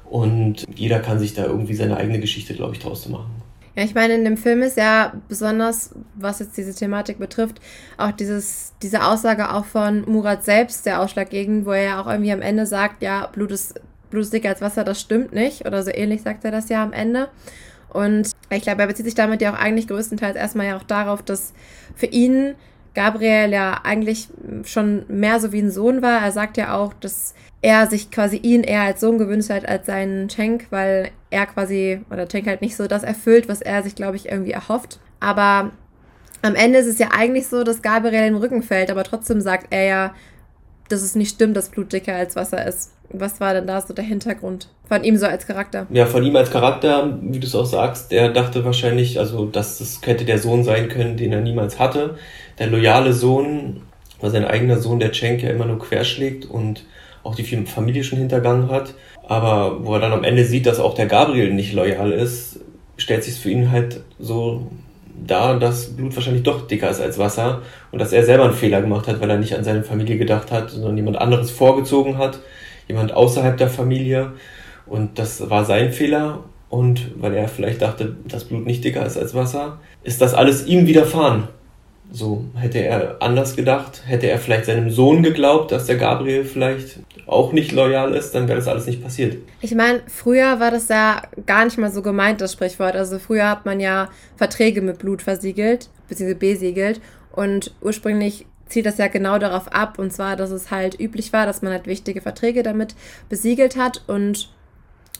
Und 0.04 0.64
jeder 0.74 1.00
kann 1.00 1.18
sich 1.18 1.34
da 1.34 1.44
irgendwie 1.44 1.74
seine 1.74 1.96
eigene 1.96 2.20
Geschichte, 2.20 2.54
glaube 2.54 2.74
ich, 2.74 2.80
draus 2.80 3.08
machen. 3.08 3.42
Ja, 3.76 3.82
ich 3.82 3.94
meine, 3.94 4.14
in 4.14 4.24
dem 4.24 4.36
Film 4.36 4.62
ist 4.62 4.76
ja 4.76 5.14
besonders, 5.28 5.94
was 6.14 6.38
jetzt 6.38 6.56
diese 6.56 6.72
Thematik 6.74 7.18
betrifft, 7.18 7.60
auch 7.98 8.12
dieses, 8.12 8.72
diese 8.82 9.04
Aussage 9.04 9.52
auch 9.52 9.64
von 9.64 10.02
Murat 10.08 10.44
selbst, 10.44 10.86
der 10.86 11.00
Ausschlaggebend, 11.00 11.66
wo 11.66 11.72
er 11.72 11.82
ja 11.82 12.00
auch 12.00 12.06
irgendwie 12.06 12.30
am 12.30 12.42
Ende 12.42 12.66
sagt, 12.66 13.02
ja, 13.02 13.26
Blut 13.26 13.50
ist, 13.50 13.80
Blut 14.10 14.22
ist 14.22 14.32
dicker 14.32 14.50
als 14.50 14.60
Wasser, 14.60 14.84
das 14.84 15.00
stimmt 15.00 15.32
nicht. 15.32 15.66
Oder 15.66 15.82
so 15.82 15.90
ähnlich 15.90 16.22
sagt 16.22 16.44
er 16.44 16.52
das 16.52 16.68
ja 16.68 16.84
am 16.84 16.92
Ende. 16.92 17.28
Und 17.94 18.32
ich 18.50 18.62
glaube, 18.62 18.82
er 18.82 18.88
bezieht 18.88 19.06
sich 19.06 19.14
damit 19.14 19.40
ja 19.40 19.54
auch 19.54 19.58
eigentlich 19.58 19.86
größtenteils 19.86 20.36
erstmal 20.36 20.66
ja 20.66 20.76
auch 20.76 20.82
darauf, 20.82 21.22
dass 21.22 21.54
für 21.94 22.06
ihn 22.06 22.56
Gabriel 22.92 23.52
ja 23.52 23.80
eigentlich 23.84 24.28
schon 24.64 25.04
mehr 25.08 25.38
so 25.38 25.52
wie 25.52 25.60
ein 25.60 25.70
Sohn 25.70 26.02
war. 26.02 26.20
Er 26.20 26.32
sagt 26.32 26.56
ja 26.56 26.76
auch, 26.76 26.92
dass 26.92 27.34
er 27.62 27.86
sich 27.86 28.10
quasi 28.10 28.36
ihn 28.36 28.62
eher 28.62 28.82
als 28.82 29.00
Sohn 29.00 29.16
gewünscht 29.18 29.50
hat 29.50 29.68
als 29.68 29.86
seinen 29.86 30.28
Cenk, 30.28 30.66
weil 30.70 31.10
er 31.30 31.46
quasi, 31.46 32.00
oder 32.10 32.28
Cenk 32.28 32.48
halt 32.48 32.62
nicht 32.62 32.76
so 32.76 32.88
das 32.88 33.04
erfüllt, 33.04 33.48
was 33.48 33.62
er 33.62 33.84
sich, 33.84 33.94
glaube 33.94 34.16
ich, 34.16 34.28
irgendwie 34.28 34.52
erhofft. 34.52 34.98
Aber 35.20 35.70
am 36.42 36.54
Ende 36.56 36.80
ist 36.80 36.86
es 36.86 36.98
ja 36.98 37.08
eigentlich 37.16 37.46
so, 37.46 37.62
dass 37.62 37.80
Gabriel 37.80 38.24
den 38.24 38.34
Rücken 38.34 38.62
fällt, 38.62 38.90
aber 38.90 39.04
trotzdem 39.04 39.40
sagt 39.40 39.68
er 39.70 39.84
ja, 39.84 40.14
dass 40.88 41.02
es 41.02 41.14
nicht 41.14 41.34
stimmt, 41.34 41.56
dass 41.56 41.70
Blut 41.70 41.92
dicker 41.92 42.14
als 42.14 42.36
Wasser 42.36 42.66
ist. 42.66 42.93
Was 43.10 43.40
war 43.40 43.54
denn 43.54 43.66
da 43.66 43.80
so 43.80 43.94
der 43.94 44.04
Hintergrund 44.04 44.68
von 44.88 45.04
ihm 45.04 45.16
so 45.16 45.26
als 45.26 45.46
Charakter? 45.46 45.86
Ja, 45.90 46.06
von 46.06 46.24
ihm 46.24 46.34
als 46.36 46.50
Charakter, 46.50 47.18
wie 47.22 47.38
du 47.38 47.46
es 47.46 47.54
auch 47.54 47.66
sagst, 47.66 48.10
der 48.10 48.30
dachte 48.30 48.64
wahrscheinlich, 48.64 49.18
also 49.18 49.46
dass 49.46 49.78
das 49.78 50.00
hätte 50.04 50.24
der 50.24 50.38
Sohn 50.38 50.64
sein 50.64 50.88
können, 50.88 51.16
den 51.16 51.32
er 51.32 51.40
niemals 51.40 51.78
hatte. 51.78 52.16
Der 52.58 52.66
loyale 52.66 53.12
Sohn, 53.12 53.82
weil 54.20 54.30
sein 54.30 54.44
eigener 54.44 54.78
Sohn, 54.78 54.98
der 54.98 55.12
Cenk, 55.12 55.42
ja 55.42 55.50
immer 55.50 55.66
nur 55.66 55.78
querschlägt 55.78 56.46
und 56.46 56.84
auch 57.22 57.34
die 57.34 57.44
Familie 57.44 58.04
schon 58.04 58.18
hintergangen 58.18 58.70
hat. 58.70 58.94
Aber 59.26 59.84
wo 59.84 59.94
er 59.94 60.00
dann 60.00 60.12
am 60.12 60.24
Ende 60.24 60.44
sieht, 60.44 60.66
dass 60.66 60.80
auch 60.80 60.94
der 60.94 61.06
Gabriel 61.06 61.52
nicht 61.52 61.72
loyal 61.72 62.12
ist, 62.12 62.60
stellt 62.96 63.24
sich 63.24 63.34
für 63.36 63.50
ihn 63.50 63.70
halt 63.70 64.00
so 64.18 64.70
dar, 65.26 65.58
dass 65.58 65.96
Blut 65.96 66.14
wahrscheinlich 66.14 66.42
doch 66.42 66.66
dicker 66.66 66.90
ist 66.90 67.00
als 67.00 67.18
Wasser 67.18 67.62
und 67.92 68.00
dass 68.00 68.12
er 68.12 68.24
selber 68.24 68.44
einen 68.44 68.54
Fehler 68.54 68.80
gemacht 68.80 69.06
hat, 69.08 69.20
weil 69.20 69.30
er 69.30 69.38
nicht 69.38 69.56
an 69.56 69.64
seine 69.64 69.82
Familie 69.82 70.18
gedacht 70.18 70.50
hat, 70.50 70.70
sondern 70.70 70.96
jemand 70.96 71.16
anderes 71.16 71.50
vorgezogen 71.50 72.18
hat 72.18 72.40
jemand 72.88 73.12
außerhalb 73.12 73.56
der 73.56 73.68
Familie. 73.68 74.32
Und 74.86 75.18
das 75.18 75.48
war 75.50 75.64
sein 75.64 75.92
Fehler. 75.92 76.44
Und 76.68 77.12
weil 77.20 77.34
er 77.34 77.48
vielleicht 77.48 77.82
dachte, 77.82 78.16
dass 78.26 78.44
Blut 78.44 78.66
nicht 78.66 78.84
dicker 78.84 79.06
ist 79.06 79.16
als 79.16 79.34
Wasser, 79.34 79.78
ist 80.02 80.20
das 80.20 80.34
alles 80.34 80.66
ihm 80.66 80.86
widerfahren. 80.86 81.48
So 82.10 82.44
hätte 82.54 82.78
er 82.78 83.16
anders 83.20 83.56
gedacht, 83.56 84.02
hätte 84.06 84.28
er 84.28 84.38
vielleicht 84.38 84.66
seinem 84.66 84.90
Sohn 84.90 85.22
geglaubt, 85.22 85.72
dass 85.72 85.86
der 85.86 85.96
Gabriel 85.96 86.44
vielleicht 86.44 87.00
auch 87.26 87.52
nicht 87.52 87.72
loyal 87.72 88.14
ist, 88.14 88.34
dann 88.34 88.46
wäre 88.48 88.58
das 88.58 88.68
alles 88.68 88.86
nicht 88.86 89.02
passiert. 89.02 89.38
Ich 89.60 89.74
meine, 89.74 90.02
früher 90.06 90.60
war 90.60 90.70
das 90.70 90.88
ja 90.88 91.22
gar 91.46 91.64
nicht 91.64 91.78
mal 91.78 91.90
so 91.90 92.02
gemeint, 92.02 92.40
das 92.40 92.52
Sprichwort. 92.52 92.94
Also 92.96 93.18
früher 93.18 93.48
hat 93.48 93.64
man 93.66 93.80
ja 93.80 94.08
Verträge 94.36 94.82
mit 94.82 94.98
Blut 94.98 95.22
versiegelt, 95.22 95.88
beziehungsweise 96.08 96.38
besiegelt. 96.38 97.00
Und 97.32 97.74
ursprünglich 97.80 98.46
zielt 98.66 98.86
das 98.86 98.98
ja 98.98 99.08
genau 99.08 99.38
darauf 99.38 99.72
ab, 99.72 99.98
und 99.98 100.12
zwar, 100.12 100.36
dass 100.36 100.50
es 100.50 100.70
halt 100.70 100.98
üblich 100.98 101.32
war, 101.32 101.46
dass 101.46 101.62
man 101.62 101.72
halt 101.72 101.86
wichtige 101.86 102.20
Verträge 102.20 102.62
damit 102.62 102.94
besiegelt 103.28 103.76
hat 103.76 104.02
und 104.06 104.48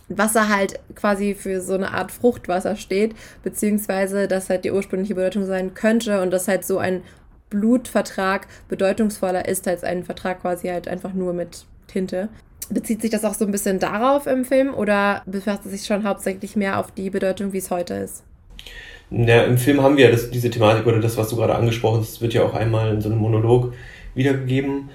Wasser 0.08 0.48
halt 0.48 0.80
quasi 0.94 1.34
für 1.34 1.60
so 1.60 1.74
eine 1.74 1.92
Art 1.92 2.12
Fruchtwasser 2.12 2.76
steht, 2.76 3.14
beziehungsweise 3.42 4.28
dass 4.28 4.50
halt 4.50 4.64
die 4.64 4.72
ursprüngliche 4.72 5.14
Bedeutung 5.14 5.46
sein 5.46 5.74
könnte 5.74 6.20
und 6.22 6.30
dass 6.30 6.48
halt 6.48 6.64
so 6.64 6.78
ein 6.78 7.02
Blutvertrag 7.50 8.46
bedeutungsvoller 8.68 9.48
ist 9.48 9.66
als 9.68 9.84
ein 9.84 10.04
Vertrag 10.04 10.42
quasi 10.42 10.68
halt 10.68 10.88
einfach 10.88 11.14
nur 11.14 11.32
mit 11.32 11.64
Tinte. 11.86 12.28
Bezieht 12.70 13.02
sich 13.02 13.10
das 13.10 13.24
auch 13.24 13.34
so 13.34 13.44
ein 13.44 13.52
bisschen 13.52 13.78
darauf 13.78 14.26
im 14.26 14.44
Film 14.44 14.74
oder 14.74 15.22
befasst 15.26 15.64
es 15.66 15.72
sich 15.72 15.86
schon 15.86 16.04
hauptsächlich 16.04 16.56
mehr 16.56 16.78
auf 16.78 16.90
die 16.90 17.10
Bedeutung, 17.10 17.52
wie 17.52 17.58
es 17.58 17.70
heute 17.70 17.94
ist? 17.94 18.24
Ja, 19.16 19.44
Im 19.44 19.59
Film 19.59 19.80
haben 19.80 19.97
wir 19.97 20.11
ja 20.11 20.16
diese 20.16 20.50
Thematik 20.50 20.87
oder 20.87 20.99
das, 20.99 21.16
was 21.16 21.28
du 21.28 21.37
gerade 21.37 21.54
angesprochen 21.54 22.00
hast, 22.00 22.21
wird 22.21 22.35
ja 22.35 22.42
auch 22.42 22.54
einmal 22.54 22.92
in 22.94 23.00
so 23.00 23.09
einem 23.09 23.18
Monolog 23.18 23.73
wiedergegeben 24.16 24.90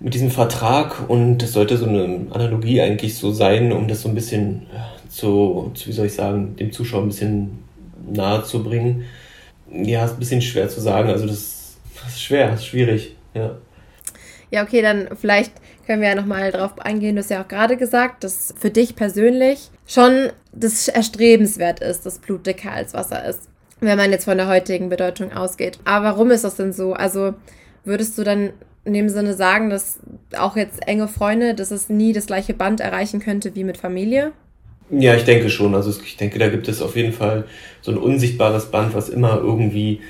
mit 0.00 0.14
diesem 0.14 0.30
Vertrag 0.30 1.08
und 1.10 1.38
das 1.38 1.52
sollte 1.52 1.76
so 1.76 1.86
eine 1.86 2.26
Analogie 2.30 2.80
eigentlich 2.80 3.16
so 3.16 3.32
sein, 3.32 3.70
um 3.72 3.86
das 3.86 4.00
so 4.00 4.08
ein 4.08 4.14
bisschen 4.14 4.66
zu, 5.10 5.72
zu 5.74 5.88
wie 5.88 5.92
soll 5.92 6.06
ich 6.06 6.14
sagen, 6.14 6.56
dem 6.56 6.72
Zuschauer 6.72 7.02
ein 7.02 7.08
bisschen 7.08 7.64
nahe 8.10 8.44
zu 8.44 8.62
bringen. 8.62 9.04
Ja, 9.70 10.06
ist 10.06 10.12
ein 10.12 10.20
bisschen 10.20 10.42
schwer 10.42 10.70
zu 10.70 10.80
sagen, 10.80 11.10
also 11.10 11.26
das, 11.26 11.76
das 12.02 12.14
ist 12.14 12.22
schwer, 12.22 12.50
das 12.50 12.60
ist 12.60 12.66
schwierig, 12.66 13.14
ja. 13.34 13.56
Ja, 14.50 14.62
okay, 14.62 14.80
dann 14.80 15.08
vielleicht 15.20 15.52
können 15.86 16.02
wir 16.02 16.08
ja 16.08 16.14
nochmal 16.14 16.50
drauf 16.52 16.78
eingehen. 16.78 17.16
Du 17.16 17.22
hast 17.22 17.30
ja 17.30 17.42
auch 17.42 17.48
gerade 17.48 17.76
gesagt, 17.76 18.24
dass 18.24 18.54
für 18.58 18.70
dich 18.70 18.96
persönlich 18.96 19.70
schon 19.86 20.30
das 20.52 20.88
erstrebenswert 20.88 21.80
ist, 21.80 22.06
dass 22.06 22.18
Blut 22.18 22.46
dicker 22.46 22.72
als 22.72 22.94
Wasser 22.94 23.24
ist, 23.24 23.48
wenn 23.80 23.98
man 23.98 24.10
jetzt 24.10 24.24
von 24.24 24.36
der 24.36 24.48
heutigen 24.48 24.88
Bedeutung 24.88 25.32
ausgeht. 25.32 25.78
Aber 25.84 26.06
warum 26.06 26.30
ist 26.30 26.44
das 26.44 26.56
denn 26.56 26.72
so? 26.72 26.92
Also 26.92 27.34
würdest 27.84 28.16
du 28.18 28.24
dann 28.24 28.50
in 28.84 28.92
dem 28.92 29.08
Sinne 29.08 29.34
sagen, 29.34 29.70
dass 29.70 29.98
auch 30.38 30.56
jetzt 30.56 30.86
enge 30.86 31.08
Freunde, 31.08 31.54
dass 31.54 31.70
es 31.70 31.88
nie 31.88 32.12
das 32.12 32.26
gleiche 32.26 32.54
Band 32.54 32.80
erreichen 32.80 33.20
könnte 33.20 33.54
wie 33.54 33.64
mit 33.64 33.78
Familie? 33.78 34.32
Ja, 34.90 35.14
ich 35.14 35.24
denke 35.24 35.48
schon. 35.48 35.74
Also 35.74 35.90
ich 36.04 36.16
denke, 36.16 36.38
da 36.38 36.48
gibt 36.48 36.68
es 36.68 36.82
auf 36.82 36.94
jeden 36.96 37.12
Fall 37.12 37.44
so 37.80 37.90
ein 37.90 37.98
unsichtbares 37.98 38.66
Band, 38.66 38.94
was 38.94 39.08
immer 39.08 39.38
irgendwie 39.38 40.00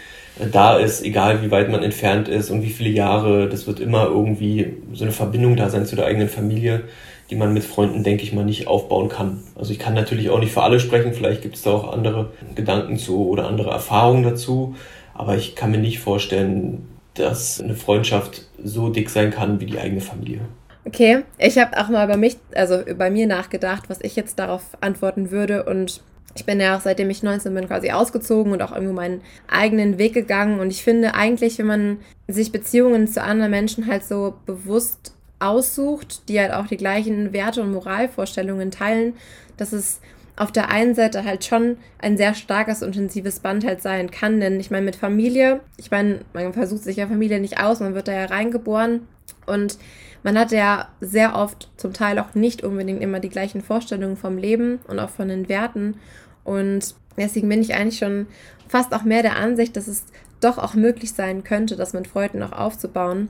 da 0.50 0.79
ist, 0.79 1.03
egal 1.05 1.43
wie 1.43 1.50
weit 1.50 1.71
man 1.71 1.83
entfernt 1.83 2.29
ist 2.29 2.50
und 2.50 2.62
wie 2.62 2.71
viele 2.71 2.91
Jahre. 2.91 3.49
Das 3.49 3.67
wird 3.67 3.81
immer 3.81 4.07
irgendwie 4.07 4.75
so 4.93 5.05
eine 5.05 5.12
Verbindung 5.12 5.57
da 5.57 5.71
sein 5.71 5.87
zu 5.87 5.97
der 5.97 6.07
eigenen 6.07 6.29
Familie, 6.29 6.85
die 7.31 7.37
man 7.37 7.55
mit 7.55 7.64
Freunden, 7.64 8.03
denke 8.03 8.25
ich 8.25 8.33
mal, 8.33 8.45
nicht 8.45 8.67
aufbauen 8.67 9.09
kann. 9.09 9.43
Also 9.55 9.73
ich 9.73 9.79
kann 9.79 9.95
natürlich 9.95 10.31
auch 10.31 10.41
nicht 10.41 10.53
für 10.53 10.62
alle 10.62 10.81
sprechen. 10.81 11.14
Vielleicht 11.14 11.43
gibt 11.43 11.57
es 11.57 11.62
da 11.62 11.71
auch 11.71 11.93
andere 11.93 12.33
Gedanken 12.55 12.99
zu 12.99 13.29
oder 13.29 13.47
andere 13.47 13.71
Erfahrungen 13.71 14.25
dazu. 14.25 14.75
Aber 15.14 15.37
ich 15.37 15.55
kann 15.55 15.71
mir 15.71 15.79
nicht 15.79 16.00
vorstellen, 16.00 16.88
dass 17.14 17.61
eine 17.61 17.75
Freundschaft 17.75 18.49
so 18.62 18.91
dick 18.91 19.11
sein 19.11 19.31
kann 19.31 19.61
wie 19.61 19.67
die 19.67 19.79
eigene 19.79 20.00
Familie. 20.00 20.41
Okay, 20.85 21.23
ich 21.38 21.57
habe 21.57 21.79
auch 21.79 21.88
mal 21.88 22.07
bei 22.07 22.17
mich, 22.17 22.37
also 22.55 22.83
bei 22.99 23.09
mir 23.09 23.26
nachgedacht, 23.26 23.85
was 23.88 24.00
ich 24.03 24.17
jetzt 24.17 24.38
darauf 24.38 24.62
antworten 24.81 25.31
würde 25.31 25.62
und 25.62 26.03
ich 26.35 26.45
bin 26.45 26.61
ja 26.61 26.76
auch 26.76 26.81
seitdem 26.81 27.11
ich 27.11 27.23
19 27.23 27.55
bin 27.55 27.67
quasi 27.67 27.91
ausgezogen 27.91 28.53
und 28.53 28.62
auch 28.62 28.73
irgendwo 28.73 28.95
meinen 28.95 29.21
eigenen 29.49 29.99
Weg 29.99 30.14
gegangen 30.14 30.61
und 30.61 30.71
ich 30.71 30.83
finde 30.83 31.14
eigentlich, 31.14 31.59
wenn 31.59 31.67
man 31.67 31.99
sich 32.29 32.53
Beziehungen 32.53 33.07
zu 33.09 33.23
anderen 33.23 33.50
Menschen 33.50 33.87
halt 33.87 34.05
so 34.05 34.35
bewusst 34.47 35.12
aussucht, 35.38 36.29
die 36.29 36.41
halt 36.41 36.53
auch 36.53 36.67
die 36.67 36.76
gleichen 36.76 37.33
Werte 37.33 37.62
und 37.62 37.73
Moralvorstellungen 37.73 38.71
teilen, 38.71 39.14
dass 39.57 39.73
es 39.73 40.00
auf 40.37 40.50
der 40.50 40.71
einen 40.71 40.95
Seite 40.95 41.25
halt 41.25 41.45
schon 41.45 41.76
ein 41.99 42.17
sehr 42.17 42.35
starkes, 42.35 42.83
intensives 42.83 43.41
Band 43.41 43.64
halt 43.64 43.83
sein 43.83 44.11
kann. 44.11 44.41
Denn 44.41 44.59
ich 44.59 44.71
meine, 44.71 44.85
mit 44.85 44.97
Familie, 44.97 45.61
ich 45.76 45.91
meine, 45.91 46.21
man 46.33 46.53
versucht 46.53 46.83
sich 46.83 46.97
ja 46.97 47.07
Familie 47.07 47.41
nicht 47.41 47.61
aus, 47.61 47.81
man 47.81 47.95
wird 47.95 48.09
da 48.09 48.12
ja 48.12 48.25
reingeboren 48.25 49.07
und 49.47 49.79
man 50.25 50.38
hat 50.38 50.53
ja 50.53 50.88
sehr 51.00 51.37
oft 51.37 51.69
zum 51.76 51.93
Teil 51.93 52.19
auch 52.19 52.35
nicht 52.35 52.64
unbedingt 52.64 53.03
immer 53.03 53.21
die 53.21 53.29
gleichen 53.29 53.61
Vorstellungen 53.61 54.17
vom 54.17 54.38
Leben 54.38 54.81
und 54.88 54.99
auch 54.99 55.11
von 55.11 55.29
den 55.29 55.49
Werten. 55.49 56.00
Und 56.45 56.95
deswegen 57.17 57.49
bin 57.49 57.63
ich 57.63 57.75
eigentlich 57.75 57.99
schon 57.99 58.27
fast 58.69 58.95
auch 58.95 59.03
mehr 59.03 59.23
der 59.23 59.37
Ansicht, 59.37 59.77
dass 59.77 59.89
es 59.89 60.05
doch 60.41 60.59
auch 60.59 60.75
möglich 60.75 61.13
sein 61.13 61.45
könnte, 61.45 61.77
das 61.77 61.93
mit 61.93 62.07
Freunden 62.07 62.43
auch 62.43 62.53
aufzubauen. 62.53 63.29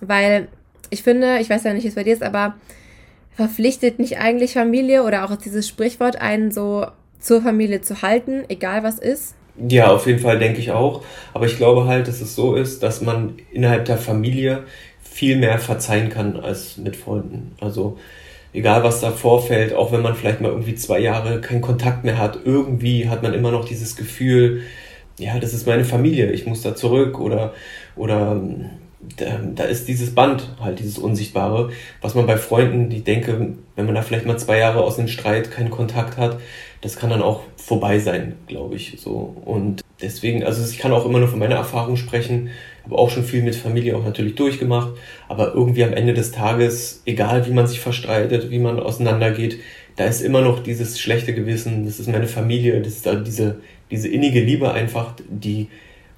Weil 0.00 0.48
ich 0.90 1.02
finde, 1.02 1.38
ich 1.38 1.50
weiß 1.50 1.64
ja 1.64 1.74
nicht, 1.74 1.84
wie 1.84 1.88
es 1.88 1.94
bei 1.94 2.04
dir 2.04 2.12
ist, 2.12 2.22
aber 2.22 2.54
verpflichtet 3.34 3.98
nicht 3.98 4.18
eigentlich 4.18 4.52
Familie 4.52 5.04
oder 5.04 5.24
auch 5.24 5.36
dieses 5.36 5.66
Sprichwort 5.66 6.16
einen 6.16 6.50
so 6.50 6.86
zur 7.18 7.40
Familie 7.40 7.80
zu 7.80 8.02
halten, 8.02 8.44
egal 8.48 8.82
was 8.82 8.98
ist? 8.98 9.34
Ja, 9.68 9.88
auf 9.88 10.06
jeden 10.06 10.18
Fall 10.18 10.38
denke 10.38 10.60
ich 10.60 10.70
auch. 10.70 11.04
Aber 11.34 11.46
ich 11.46 11.56
glaube 11.56 11.86
halt, 11.86 12.08
dass 12.08 12.20
es 12.20 12.34
so 12.34 12.54
ist, 12.54 12.82
dass 12.82 13.00
man 13.00 13.36
innerhalb 13.52 13.84
der 13.84 13.98
Familie 13.98 14.64
viel 15.02 15.36
mehr 15.36 15.58
verzeihen 15.58 16.08
kann 16.08 16.40
als 16.40 16.78
mit 16.78 16.96
Freunden. 16.96 17.52
Also 17.60 17.98
egal 18.52 18.82
was 18.84 19.00
da 19.00 19.10
vorfällt, 19.10 19.74
auch 19.74 19.92
wenn 19.92 20.02
man 20.02 20.14
vielleicht 20.14 20.40
mal 20.40 20.50
irgendwie 20.50 20.74
zwei 20.74 20.98
Jahre 21.00 21.40
keinen 21.40 21.60
Kontakt 21.60 22.04
mehr 22.04 22.18
hat, 22.18 22.40
irgendwie 22.44 23.08
hat 23.08 23.22
man 23.22 23.34
immer 23.34 23.50
noch 23.50 23.64
dieses 23.64 23.96
Gefühl, 23.96 24.62
ja, 25.18 25.38
das 25.38 25.54
ist 25.54 25.66
meine 25.66 25.84
Familie, 25.84 26.32
ich 26.32 26.46
muss 26.46 26.62
da 26.62 26.74
zurück 26.74 27.18
oder, 27.20 27.54
oder 27.96 28.40
da, 29.16 29.40
da 29.54 29.64
ist 29.64 29.88
dieses 29.88 30.14
Band, 30.14 30.48
halt 30.60 30.78
dieses 30.78 30.98
Unsichtbare, 30.98 31.70
was 32.00 32.14
man 32.14 32.26
bei 32.26 32.36
Freunden, 32.36 32.90
ich 32.90 33.04
denke, 33.04 33.54
wenn 33.76 33.86
man 33.86 33.94
da 33.94 34.02
vielleicht 34.02 34.26
mal 34.26 34.38
zwei 34.38 34.58
Jahre 34.58 34.82
aus 34.82 34.98
einem 34.98 35.08
Streit 35.08 35.50
keinen 35.50 35.70
Kontakt 35.70 36.16
hat, 36.18 36.38
das 36.80 36.96
kann 36.96 37.10
dann 37.10 37.22
auch 37.22 37.42
vorbei 37.56 37.98
sein, 37.98 38.36
glaube 38.46 38.76
ich, 38.76 38.96
so. 38.98 39.36
Und 39.44 39.82
deswegen, 40.00 40.44
also 40.44 40.64
ich 40.68 40.78
kann 40.78 40.92
auch 40.92 41.06
immer 41.06 41.18
nur 41.18 41.28
von 41.28 41.38
meiner 41.38 41.56
Erfahrung 41.56 41.96
sprechen, 41.96 42.50
habe 42.84 42.96
auch 42.96 43.10
schon 43.10 43.24
viel 43.24 43.42
mit 43.42 43.54
Familie 43.54 43.96
auch 43.96 44.04
natürlich 44.04 44.34
durchgemacht, 44.34 44.92
aber 45.28 45.54
irgendwie 45.54 45.84
am 45.84 45.92
Ende 45.92 46.14
des 46.14 46.32
Tages, 46.32 47.02
egal 47.06 47.46
wie 47.46 47.52
man 47.52 47.66
sich 47.66 47.80
verstreitet, 47.80 48.50
wie 48.50 48.58
man 48.58 48.80
auseinandergeht, 48.80 49.58
da 49.96 50.04
ist 50.06 50.22
immer 50.22 50.40
noch 50.40 50.62
dieses 50.62 50.98
schlechte 50.98 51.34
Gewissen, 51.34 51.84
das 51.84 52.00
ist 52.00 52.08
meine 52.08 52.26
Familie, 52.26 52.80
das 52.80 52.94
ist 52.94 53.08
diese, 53.26 53.60
diese 53.90 54.08
innige 54.08 54.40
Liebe 54.40 54.72
einfach, 54.72 55.14
die 55.28 55.68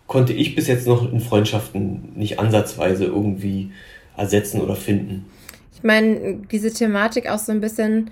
konnte 0.07 0.33
ich 0.33 0.55
bis 0.55 0.69
jetzt 0.69 0.87
noch 0.87 1.11
in 1.11 1.21
Freundschaften 1.21 2.13
nicht 2.15 2.39
ansatzweise 2.39 3.07
irgendwie 3.07 3.71
ersetzen 4.17 4.61
oder 4.61 4.77
finden. 4.77 5.27
Ich 5.75 5.83
meine, 5.83 6.41
diese 6.51 6.73
Thematik 6.73 7.29
auch 7.29 7.39
so 7.39 7.53
ein 7.53 7.61
bisschen 7.61 8.11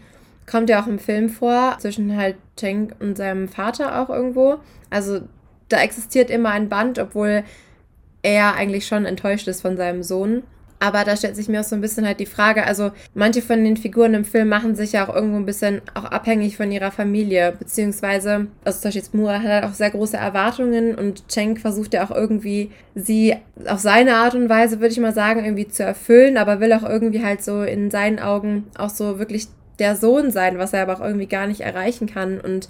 kommt 0.50 0.68
ja 0.68 0.82
auch 0.82 0.87
im 0.87 0.99
Film 0.99 1.28
vor, 1.28 1.76
zwischen 1.78 2.16
halt 2.16 2.37
Cheng 2.56 2.92
und 2.99 3.16
seinem 3.16 3.49
Vater 3.49 4.02
auch 4.02 4.11
irgendwo. 4.11 4.56
Also 4.90 5.21
da 5.68 5.80
existiert 5.80 6.30
immer 6.30 6.50
ein 6.50 6.68
Band, 6.68 6.99
obwohl 6.99 7.44
er 8.23 8.55
eigentlich 8.55 8.87
schon 8.87 9.05
enttäuscht 9.05 9.49
ist 9.49 9.62
von 9.62 9.76
seinem 9.76 10.02
Sohn. 10.02 10.43
Aber 10.83 11.05
da 11.05 11.17
stellt 11.17 11.37
sich 11.37 11.49
mir 11.49 11.61
auch 11.61 11.64
so 11.64 11.76
ein 11.76 11.81
bisschen 11.81 12.05
halt 12.05 12.19
die 12.19 12.26
Frage, 12.26 12.67
also 12.67 12.91
manche 13.14 13.41
von 13.41 13.62
den 13.62 13.76
Figuren 13.76 14.14
im 14.14 14.25
Film 14.25 14.49
machen 14.49 14.75
sich 14.75 14.91
ja 14.91 15.07
auch 15.07 15.14
irgendwo 15.14 15.37
ein 15.37 15.47
bisschen 15.47 15.81
auch 15.95 16.07
abhängig 16.07 16.57
von 16.57 16.73
ihrer 16.73 16.91
Familie, 16.91 17.55
beziehungsweise, 17.57 18.49
also 18.64 18.81
zum 18.81 18.91
Beispiel 18.91 19.21
Mura 19.21 19.35
hat 19.35 19.49
halt 19.49 19.64
auch 19.64 19.75
sehr 19.75 19.93
große 19.93 20.17
Erwartungen 20.17 20.97
und 20.97 21.29
Cheng 21.29 21.57
versucht 21.57 21.95
ja 21.95 22.05
auch 22.05 22.11
irgendwie 22.11 22.73
sie 22.97 23.37
auf 23.64 23.79
seine 23.79 24.17
Art 24.17 24.35
und 24.35 24.49
Weise, 24.49 24.81
würde 24.81 24.91
ich 24.91 24.99
mal 24.99 25.14
sagen, 25.14 25.45
irgendwie 25.45 25.69
zu 25.69 25.85
erfüllen, 25.85 26.37
aber 26.37 26.59
will 26.59 26.73
auch 26.73 26.83
irgendwie 26.83 27.25
halt 27.25 27.45
so 27.45 27.62
in 27.62 27.93
seinen 27.93 28.19
Augen 28.19 28.64
auch 28.76 28.91
so 28.91 29.21
wirklich 29.21 29.47
der 29.79 29.95
Sohn 29.95 30.33
sein, 30.33 30.59
was 30.59 30.73
er 30.73 30.83
aber 30.83 30.95
auch 30.95 31.07
irgendwie 31.07 31.29
gar 31.29 31.47
nicht 31.47 31.61
erreichen 31.61 32.09
kann 32.09 32.41
und 32.41 32.69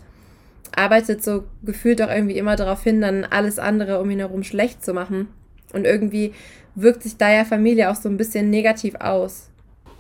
arbeitet 0.77 1.25
so 1.25 1.45
gefühlt 1.63 2.03
auch 2.03 2.11
irgendwie 2.11 2.37
immer 2.37 2.57
darauf 2.57 2.83
hin, 2.83 3.01
dann 3.01 3.25
alles 3.25 3.59
andere 3.59 4.01
um 4.03 4.11
ihn 4.11 4.19
herum 4.19 4.43
schlecht 4.43 4.85
zu 4.85 4.93
machen. 4.93 5.29
Und 5.73 5.85
irgendwie 5.85 6.33
wirkt 6.75 7.03
sich 7.03 7.17
da 7.17 7.33
ja 7.33 7.45
Familie 7.45 7.91
auch 7.91 7.97
so 7.97 8.09
ein 8.09 8.17
bisschen 8.17 8.51
negativ 8.51 8.95
aus. 8.97 9.49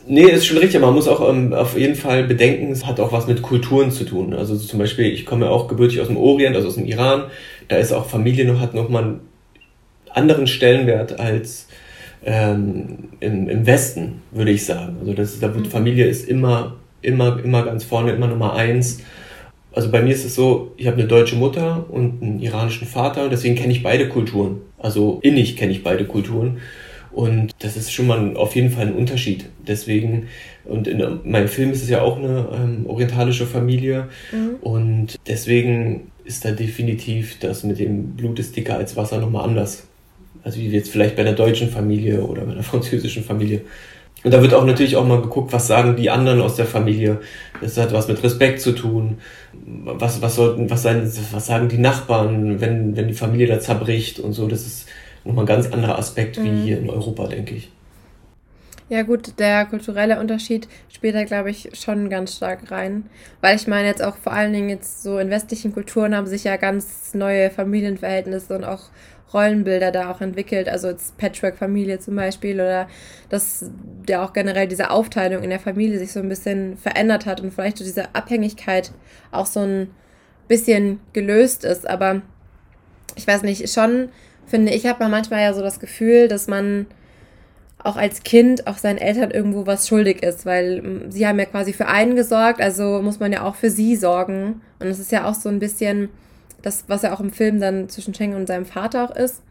Nee, 0.06 0.24
ist 0.24 0.46
schon 0.46 0.58
richtig. 0.58 0.80
Man 0.80 0.94
muss 0.94 1.06
auch 1.06 1.28
ähm, 1.28 1.52
auf 1.52 1.78
jeden 1.78 1.94
Fall 1.94 2.24
bedenken, 2.24 2.72
es 2.72 2.86
hat 2.86 2.98
auch 2.98 3.12
was 3.12 3.28
mit 3.28 3.40
Kulturen 3.42 3.92
zu 3.92 4.04
tun. 4.04 4.34
Also 4.34 4.56
zum 4.56 4.78
Beispiel, 4.78 5.06
ich 5.06 5.26
komme 5.26 5.46
ja 5.46 5.50
auch 5.52 5.68
gebürtig 5.68 6.00
aus 6.00 6.08
dem 6.08 6.16
Orient, 6.16 6.56
also 6.56 6.68
aus 6.68 6.74
dem 6.74 6.86
Iran. 6.86 7.24
Da 7.68 7.76
ist 7.76 7.92
auch 7.92 8.06
Familie 8.06 8.44
noch, 8.44 8.60
hat 8.60 8.74
nochmal 8.74 9.04
einen 9.04 9.20
anderen 10.10 10.46
Stellenwert 10.46 11.20
als 11.20 11.68
ähm, 12.24 13.10
im, 13.20 13.48
im 13.48 13.66
Westen, 13.66 14.22
würde 14.32 14.50
ich 14.50 14.64
sagen. 14.64 14.96
Also 15.00 15.12
das, 15.14 15.38
da 15.40 15.54
wird 15.54 15.66
mhm. 15.66 15.70
Familie 15.70 16.06
ist 16.06 16.28
immer, 16.28 16.76
immer, 17.00 17.38
immer 17.42 17.64
ganz 17.64 17.84
vorne, 17.84 18.12
immer 18.12 18.26
Nummer 18.26 18.54
eins. 18.54 19.00
Also 19.72 19.90
bei 19.90 20.02
mir 20.02 20.12
ist 20.12 20.24
es 20.24 20.34
so, 20.34 20.72
ich 20.76 20.86
habe 20.86 20.98
eine 20.98 21.06
deutsche 21.06 21.36
Mutter 21.36 21.86
und 21.88 22.22
einen 22.22 22.40
iranischen 22.40 22.86
Vater, 22.86 23.28
deswegen 23.28 23.54
kenne 23.54 23.72
ich 23.72 23.82
beide 23.82 24.08
Kulturen. 24.08 24.60
Also 24.82 25.20
innig 25.22 25.56
kenne 25.56 25.72
ich 25.72 25.82
beide 25.82 26.04
Kulturen. 26.04 26.58
Und 27.12 27.52
das 27.58 27.76
ist 27.76 27.92
schon 27.92 28.06
mal 28.06 28.36
auf 28.36 28.56
jeden 28.56 28.70
Fall 28.70 28.86
ein 28.86 28.94
Unterschied. 28.94 29.46
Deswegen, 29.66 30.28
und 30.64 30.88
in 30.88 31.20
meinem 31.24 31.48
Film 31.48 31.70
ist 31.70 31.82
es 31.82 31.90
ja 31.90 32.00
auch 32.00 32.16
eine 32.16 32.48
ähm, 32.54 32.86
orientalische 32.86 33.46
Familie. 33.46 34.08
Mhm. 34.32 34.56
Und 34.62 35.18
deswegen 35.26 36.10
ist 36.24 36.44
da 36.44 36.52
definitiv 36.52 37.38
das 37.38 37.64
mit 37.64 37.78
dem 37.78 38.12
Blut 38.16 38.38
ist 38.38 38.56
dicker 38.56 38.76
als 38.76 38.96
Wasser 38.96 39.18
nochmal 39.18 39.44
anders. 39.44 39.86
Also 40.42 40.58
wie 40.58 40.68
jetzt 40.68 40.90
vielleicht 40.90 41.16
bei 41.16 41.22
einer 41.22 41.34
deutschen 41.34 41.68
Familie 41.68 42.22
oder 42.22 42.42
bei 42.42 42.52
einer 42.52 42.62
französischen 42.62 43.22
Familie. 43.22 43.60
Und 44.24 44.32
da 44.32 44.40
wird 44.40 44.54
auch 44.54 44.64
natürlich 44.64 44.96
auch 44.96 45.06
mal 45.06 45.20
geguckt, 45.20 45.52
was 45.52 45.66
sagen 45.66 45.96
die 45.96 46.10
anderen 46.10 46.40
aus 46.40 46.54
der 46.54 46.66
Familie. 46.66 47.20
Das 47.60 47.76
hat 47.76 47.92
was 47.92 48.06
mit 48.06 48.22
Respekt 48.22 48.60
zu 48.60 48.72
tun. 48.72 49.18
Was, 49.52 50.22
was 50.22 50.36
sollten, 50.36 50.70
was, 50.70 50.82
sein, 50.82 51.10
was 51.32 51.46
sagen 51.46 51.68
die 51.68 51.78
Nachbarn, 51.78 52.60
wenn, 52.60 52.96
wenn 52.96 53.08
die 53.08 53.14
Familie 53.14 53.48
da 53.48 53.58
zerbricht 53.58 54.20
und 54.20 54.32
so. 54.32 54.46
Das 54.46 54.64
ist 54.64 54.88
nochmal 55.24 55.44
ein 55.44 55.48
ganz 55.48 55.72
anderer 55.72 55.98
Aspekt 55.98 56.38
mhm. 56.38 56.44
wie 56.44 56.62
hier 56.62 56.78
in 56.78 56.88
Europa, 56.88 57.26
denke 57.26 57.56
ich. 57.56 57.70
Ja, 58.88 59.02
gut, 59.02 59.38
der 59.38 59.64
kulturelle 59.64 60.20
Unterschied 60.20 60.68
spielt 60.90 61.14
da, 61.14 61.24
glaube 61.24 61.50
ich, 61.50 61.70
schon 61.72 62.10
ganz 62.10 62.36
stark 62.36 62.70
rein. 62.70 63.04
Weil 63.40 63.56
ich 63.56 63.66
meine, 63.66 63.88
jetzt 63.88 64.02
auch 64.04 64.16
vor 64.16 64.34
allen 64.34 64.52
Dingen 64.52 64.68
jetzt 64.68 65.02
so 65.02 65.18
in 65.18 65.30
westlichen 65.30 65.72
Kulturen 65.72 66.14
haben 66.14 66.26
sich 66.26 66.44
ja 66.44 66.56
ganz 66.56 67.14
neue 67.14 67.48
Familienverhältnisse 67.48 68.54
und 68.54 68.64
auch 68.64 68.82
Rollenbilder 69.32 69.92
da 69.92 70.10
auch 70.10 70.20
entwickelt, 70.20 70.68
also 70.68 70.88
jetzt 70.88 71.16
Patchwork-Familie 71.18 71.98
zum 71.98 72.16
Beispiel 72.16 72.56
oder 72.56 72.88
dass 73.28 73.70
ja 74.08 74.24
auch 74.24 74.32
generell 74.32 74.68
diese 74.68 74.90
Aufteilung 74.90 75.42
in 75.42 75.50
der 75.50 75.60
Familie 75.60 75.98
sich 75.98 76.12
so 76.12 76.20
ein 76.20 76.28
bisschen 76.28 76.76
verändert 76.76 77.26
hat 77.26 77.40
und 77.40 77.52
vielleicht 77.52 77.78
so 77.78 77.84
diese 77.84 78.14
Abhängigkeit 78.14 78.92
auch 79.30 79.46
so 79.46 79.60
ein 79.60 79.90
bisschen 80.48 81.00
gelöst 81.12 81.64
ist. 81.64 81.88
Aber 81.88 82.22
ich 83.16 83.26
weiß 83.26 83.42
nicht, 83.42 83.70
schon 83.70 84.08
finde 84.46 84.72
ich, 84.72 84.86
hat 84.86 85.00
man 85.00 85.10
manchmal 85.10 85.42
ja 85.42 85.54
so 85.54 85.62
das 85.62 85.80
Gefühl, 85.80 86.28
dass 86.28 86.46
man 86.46 86.86
auch 87.78 87.96
als 87.96 88.22
Kind 88.22 88.66
auch 88.66 88.78
seinen 88.78 88.98
Eltern 88.98 89.30
irgendwo 89.30 89.66
was 89.66 89.88
schuldig 89.88 90.22
ist, 90.22 90.46
weil 90.46 90.82
mm, 90.82 91.10
sie 91.10 91.26
haben 91.26 91.38
ja 91.38 91.46
quasi 91.46 91.72
für 91.72 91.86
einen 91.86 92.16
gesorgt, 92.16 92.60
also 92.60 93.02
muss 93.02 93.18
man 93.18 93.32
ja 93.32 93.42
auch 93.42 93.56
für 93.56 93.70
sie 93.70 93.96
sorgen. 93.96 94.60
Und 94.78 94.86
es 94.86 94.98
ist 94.98 95.12
ja 95.12 95.28
auch 95.28 95.34
so 95.34 95.48
ein 95.48 95.58
bisschen 95.58 96.08
das, 96.62 96.84
was 96.88 97.02
ja 97.02 97.12
auch 97.12 97.20
im 97.20 97.32
Film 97.32 97.60
dann 97.60 97.88
zwischen 97.88 98.12
Cheng 98.12 98.34
und 98.34 98.46
seinem 98.46 98.66
Vater 98.66 99.04
auch 99.04 99.14
ist. 99.14 99.42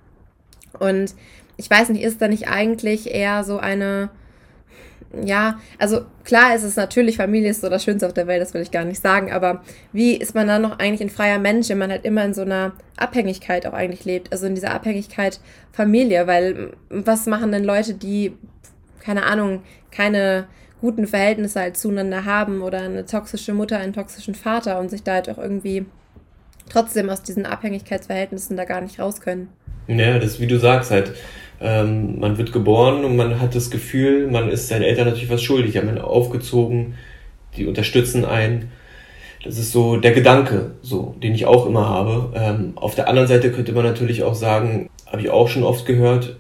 Und 0.80 1.14
ich 1.58 1.70
weiß 1.70 1.90
nicht, 1.90 2.04
ist 2.04 2.22
da 2.22 2.28
nicht 2.28 2.48
eigentlich 2.48 3.14
eher 3.14 3.44
so 3.44 3.58
eine, 3.58 4.10
ja, 5.24 5.60
also 5.78 6.02
klar 6.24 6.56
ist 6.56 6.64
es 6.64 6.76
natürlich, 6.76 7.18
Familie 7.18 7.52
ist 7.52 7.62
so 7.62 7.70
das 7.70 7.84
Schönste 7.84 8.08
auf 8.08 8.14
der 8.14 8.28
Welt, 8.28 8.42
das 8.42 8.54
will 8.54 8.62
ich 8.62 8.72
gar 8.72 8.86
nicht 8.86 9.02
sagen, 9.02 9.32
aber 9.32 9.62
wie 9.92 10.16
ist 10.16 10.34
man 10.34 10.48
dann 10.48 10.62
noch 10.62 10.80
eigentlich 10.80 11.02
ein 11.02 11.14
freier 11.14 11.40
Mensch, 11.40 11.70
wenn 11.70 11.78
man 11.78 11.92
halt 11.92 12.06
immer 12.06 12.24
in 12.24 12.34
so 12.34 12.42
einer 12.42 12.74
Abhängigkeit 12.98 13.68
auch 13.68 13.74
eigentlich 13.74 14.06
lebt, 14.06 14.32
also 14.32 14.48
in 14.48 14.56
dieser 14.56 14.74
Abhängigkeit 14.74 15.40
Familie, 15.72 16.28
weil 16.28 16.72
was 16.90 17.26
machen 17.26 17.52
denn 17.52 17.64
Leute, 17.64 17.94
die, 17.94 18.38
keine 19.00 19.24
Ahnung, 19.26 19.64
keine 19.92 20.48
guten 20.80 21.06
Verhältnisse 21.06 21.60
halt 21.60 21.78
zueinander 21.78 22.26
haben 22.26 22.62
oder 22.62 22.80
eine 22.80 23.06
toxische 23.06 23.54
Mutter, 23.54 23.78
einen 23.78 23.94
toxischen 23.94 24.34
Vater 24.34 24.80
und 24.80 24.90
sich 24.90 25.04
da 25.04 25.14
halt 25.14 25.30
auch 25.30 25.38
irgendwie 25.38 25.86
trotzdem 26.72 27.10
aus 27.10 27.24
diesen 27.24 27.46
Abhängigkeitsverhältnissen 27.46 28.58
da 28.58 28.66
gar 28.66 28.82
nicht 28.82 29.00
raus 29.00 29.22
können. 29.22 29.50
Ja, 29.88 30.20
das 30.20 30.40
wie 30.40 30.48
du 30.48 30.60
sagst 30.60 30.92
halt, 30.92 31.14
ähm, 31.60 32.20
man 32.20 32.38
wird 32.38 32.52
geboren 32.52 33.06
und 33.06 33.16
man 33.16 33.40
hat 33.40 33.56
das 33.56 33.70
Gefühl, 33.70 34.28
man 34.30 34.50
ist 34.50 34.68
seinen 34.68 34.84
Eltern 34.84 35.06
natürlich 35.06 35.30
was 35.30 35.44
schuldig, 35.44 35.76
ja, 35.76 35.84
man 35.84 36.00
aufgezogen, 36.00 36.96
die 37.58 37.68
unterstützen 37.68 38.26
einen. 38.26 38.72
Das 39.44 39.58
ist 39.58 39.72
so 39.72 39.98
der 39.98 40.12
Gedanke, 40.12 40.72
so, 40.82 41.16
den 41.22 41.34
ich 41.34 41.46
auch 41.46 41.66
immer 41.66 41.90
habe. 41.90 42.32
Ähm, 42.36 42.74
auf 42.76 42.96
der 42.96 43.08
anderen 43.08 43.28
Seite 43.28 43.52
könnte 43.52 43.74
man 43.74 43.84
natürlich 43.84 44.24
auch 44.24 44.36
sagen, 44.36 44.90
habe 45.08 45.22
ich 45.22 45.30
auch 45.30 45.48
schon 45.48 45.64
oft 45.64 45.86
gehört, 45.86 46.38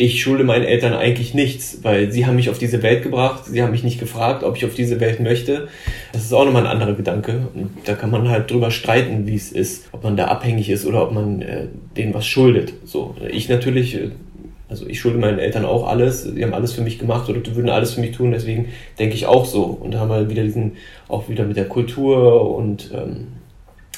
ich 0.00 0.22
schulde 0.22 0.44
meinen 0.44 0.64
Eltern 0.64 0.94
eigentlich 0.94 1.34
nichts, 1.34 1.80
weil 1.82 2.10
sie 2.10 2.24
haben 2.24 2.36
mich 2.36 2.48
auf 2.48 2.56
diese 2.56 2.82
Welt 2.82 3.02
gebracht, 3.02 3.44
sie 3.44 3.62
haben 3.62 3.70
mich 3.70 3.84
nicht 3.84 4.00
gefragt, 4.00 4.42
ob 4.44 4.56
ich 4.56 4.64
auf 4.64 4.72
diese 4.72 4.98
Welt 4.98 5.20
möchte. 5.20 5.68
Das 6.14 6.22
ist 6.22 6.32
auch 6.32 6.46
nochmal 6.46 6.66
ein 6.66 6.72
anderer 6.72 6.94
Gedanke. 6.94 7.48
Und 7.54 7.68
da 7.84 7.92
kann 7.92 8.10
man 8.10 8.30
halt 8.30 8.50
drüber 8.50 8.70
streiten, 8.70 9.26
wie 9.26 9.34
es 9.34 9.52
ist, 9.52 9.90
ob 9.92 10.02
man 10.02 10.16
da 10.16 10.28
abhängig 10.28 10.70
ist 10.70 10.86
oder 10.86 11.02
ob 11.02 11.12
man 11.12 11.42
äh, 11.42 11.66
denen 11.98 12.14
was 12.14 12.26
schuldet. 12.26 12.72
So, 12.86 13.14
ich 13.30 13.50
natürlich, 13.50 13.94
äh, 13.94 14.08
also 14.70 14.86
ich 14.86 14.98
schulde 14.98 15.18
meinen 15.18 15.38
Eltern 15.38 15.66
auch 15.66 15.86
alles, 15.86 16.22
sie 16.22 16.42
haben 16.42 16.54
alles 16.54 16.72
für 16.72 16.80
mich 16.80 16.98
gemacht 16.98 17.28
oder 17.28 17.40
würden 17.54 17.68
alles 17.68 17.92
für 17.92 18.00
mich 18.00 18.12
tun, 18.12 18.32
deswegen 18.32 18.70
denke 18.98 19.16
ich 19.16 19.26
auch 19.26 19.44
so. 19.44 19.64
Und 19.64 19.92
da 19.92 19.98
haben 19.98 20.08
wir 20.08 20.30
wieder 20.30 20.44
diesen, 20.44 20.78
auch 21.08 21.28
wieder 21.28 21.44
mit 21.44 21.58
der 21.58 21.68
Kultur 21.68 22.56
und 22.56 22.90
ähm, 22.94 23.26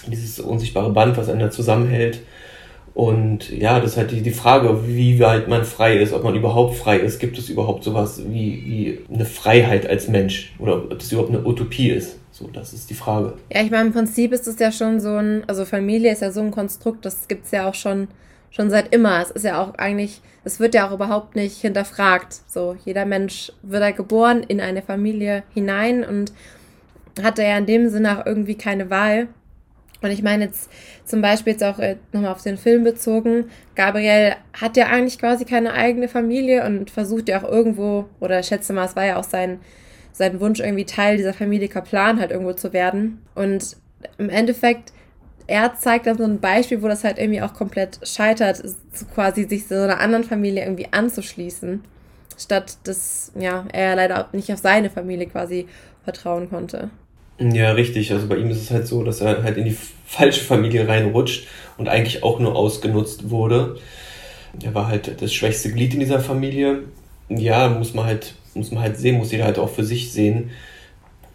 dieses 0.09 0.41
unsichtbare 0.41 0.91
Band, 0.91 1.17
was 1.17 1.29
einen 1.29 1.39
da 1.39 1.53
zusammenhält 1.53 2.19
und 2.95 3.51
ja, 3.51 3.81
das 3.81 3.93
ist 3.93 3.97
halt 3.97 4.11
die, 4.11 4.21
die 4.21 4.33
Frage, 4.33 4.87
wie 4.87 5.19
weit 5.19 5.49
man 5.49 5.65
frei 5.65 5.97
ist, 5.97 6.13
ob 6.13 6.25
man 6.25 6.35
überhaupt 6.35 6.77
frei 6.77 6.99
ist. 6.99 7.19
Gibt 7.19 7.39
es 7.39 7.49
überhaupt 7.49 7.85
sowas 7.85 8.23
wie, 8.29 8.65
wie 8.67 8.99
eine 9.13 9.25
Freiheit 9.25 9.87
als 9.87 10.09
Mensch? 10.09 10.53
Oder 10.59 10.77
ob 10.77 10.99
das 10.99 11.11
überhaupt 11.11 11.31
eine 11.31 11.45
Utopie 11.47 11.91
ist? 11.91 12.19
So, 12.33 12.49
das 12.53 12.73
ist 12.75 12.91
die 12.91 12.95
Frage. 12.95 13.35
Ja, 13.53 13.63
ich 13.63 13.71
meine, 13.71 13.87
im 13.87 13.93
Prinzip 13.93 14.33
ist 14.33 14.47
es 14.47 14.59
ja 14.59 14.73
schon 14.73 15.01
so 15.01 15.17
ein, 15.17 15.43
also 15.47 15.65
Familie 15.65 16.13
ist 16.13 16.23
ja 16.23 16.31
so 16.31 16.41
ein 16.41 16.51
Konstrukt, 16.51 17.05
das 17.05 17.29
gibt 17.29 17.47
es 17.47 17.51
ja 17.51 17.69
auch 17.69 17.75
schon, 17.75 18.09
schon 18.51 18.69
seit 18.69 18.95
immer. 18.95 19.23
Es 19.23 19.31
ist 19.31 19.45
ja 19.45 19.63
auch 19.63 19.75
eigentlich, 19.77 20.21
es 20.45 20.61
wird 20.61 20.75
ja 20.75 20.89
auch 20.89 20.93
überhaupt 20.93 21.35
nicht 21.35 21.59
hinterfragt. 21.59 22.41
So, 22.47 22.77
jeder 22.85 23.07
Mensch 23.07 23.53
wird 23.63 23.83
da 23.83 23.91
geboren 23.91 24.43
in 24.47 24.61
eine 24.61 24.83
Familie 24.83 25.45
hinein 25.55 26.05
und 26.05 26.33
hat 27.23 27.39
da 27.39 27.43
ja 27.43 27.57
in 27.57 27.67
dem 27.67 27.89
Sinne 27.89 28.19
auch 28.19 28.27
irgendwie 28.27 28.55
keine 28.55 28.91
Wahl. 28.91 29.29
Und 30.03 30.11
ich 30.11 30.23
meine 30.23 30.45
jetzt 30.47 30.69
zum 31.05 31.23
Beispiel 31.23 31.53
jetzt 31.53 31.65
auch 31.65 31.79
äh, 31.79 31.97
nochmal 32.13 32.33
auf 32.33 32.43
den 32.43 32.59
Film 32.59 32.85
bezogen, 32.85 33.47
Gabriel 33.77 34.35
hat 34.53 34.77
ja 34.77 34.87
eigentlich 34.89 35.19
quasi 35.19 35.45
keine 35.45 35.73
eigene 35.73 36.09
Familie 36.09 36.67
und 36.67 36.91
versucht 36.91 37.29
ja 37.29 37.41
auch 37.41 37.49
irgendwo, 37.49 38.07
oder 38.21 38.43
schätze 38.43 38.73
mal, 38.73 38.85
es 38.85 38.97
war 38.97 39.07
ja 39.07 39.17
auch 39.17 39.25
sein, 39.25 39.61
sein 40.13 40.41
Wunsch, 40.41 40.61
irgendwie 40.61 40.85
Teil 40.85 41.17
dieser 41.17 41.33
Familie 41.33 41.69
Kaplan 41.69 42.21
halt 42.21 42.33
irgendwo 42.33 42.53
zu 42.53 42.73
werden. 42.73 43.23
Und 43.35 43.77
im 44.19 44.29
Endeffekt, 44.29 44.93
er 45.47 45.75
zeigt 45.77 46.07
dann 46.07 46.19
so 46.19 46.25
ein 46.25 46.41
Beispiel, 46.41 46.83
wo 46.83 46.89
das 46.89 47.05
halt 47.05 47.19
irgendwie 47.19 47.43
auch 47.43 47.55
komplett 47.55 48.01
scheitert, 48.07 48.63
quasi 49.15 49.45
sich 49.45 49.67
so 49.67 49.77
einer 49.77 50.01
anderen 50.01 50.25
Familie 50.25 50.65
irgendwie 50.65 50.89
anzuschließen, 50.91 51.83
statt 52.39 52.79
dass 52.85 53.33
ja, 53.39 53.65
er 53.73 53.97
leider 53.97 54.21
auch 54.21 54.33
nicht 54.33 54.53
auf 54.53 54.59
seine 54.59 54.91
Familie 54.91 55.27
quasi 55.27 55.67
vertrauen 56.05 56.51
konnte. 56.51 56.91
Ja, 57.51 57.73
richtig. 57.73 58.13
Also 58.13 58.29
bei 58.29 58.37
ihm 58.37 58.51
ist 58.51 58.61
es 58.61 58.71
halt 58.71 58.87
so, 58.87 59.03
dass 59.03 59.21
er 59.21 59.43
halt 59.43 59.57
in 59.57 59.65
die 59.65 59.77
falsche 60.07 60.45
Familie 60.45 60.87
reinrutscht 60.87 61.49
und 61.77 61.89
eigentlich 61.89 62.23
auch 62.23 62.39
nur 62.39 62.55
ausgenutzt 62.55 63.31
wurde. 63.31 63.79
Er 64.63 64.75
war 64.75 64.89
halt 64.89 65.21
das 65.21 65.33
schwächste 65.33 65.73
Glied 65.73 65.95
in 65.95 66.01
dieser 66.01 66.21
Familie. 66.21 66.85
Ja, 67.29 67.69
muss 67.69 67.95
man 67.95 68.05
halt, 68.05 68.35
muss 68.55 68.71
man 68.71 68.83
halt 68.83 68.99
sehen, 68.99 69.17
muss 69.17 69.33
jeder 69.33 69.45
halt 69.45 69.59
auch 69.59 69.71
für 69.71 69.85
sich 69.85 70.13
sehen. 70.13 70.51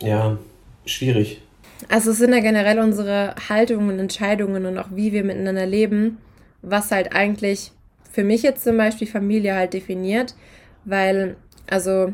Ja, 0.02 0.38
schwierig. 0.86 1.42
Also 1.90 2.12
es 2.12 2.20
sind 2.20 2.34
ja 2.34 2.40
generell 2.40 2.80
unsere 2.80 3.36
Haltungen 3.50 4.00
Entscheidungen 4.00 4.66
und 4.66 4.78
auch 4.78 4.90
wie 4.92 5.12
wir 5.12 5.24
miteinander 5.24 5.66
leben, 5.66 6.20
was 6.62 6.92
halt 6.92 7.14
eigentlich 7.14 7.72
für 8.12 8.24
mich 8.24 8.44
jetzt 8.44 8.64
zum 8.64 8.78
Beispiel 8.78 9.08
Familie 9.08 9.56
halt 9.56 9.74
definiert, 9.74 10.36
weil, 10.86 11.36
also 11.68 12.14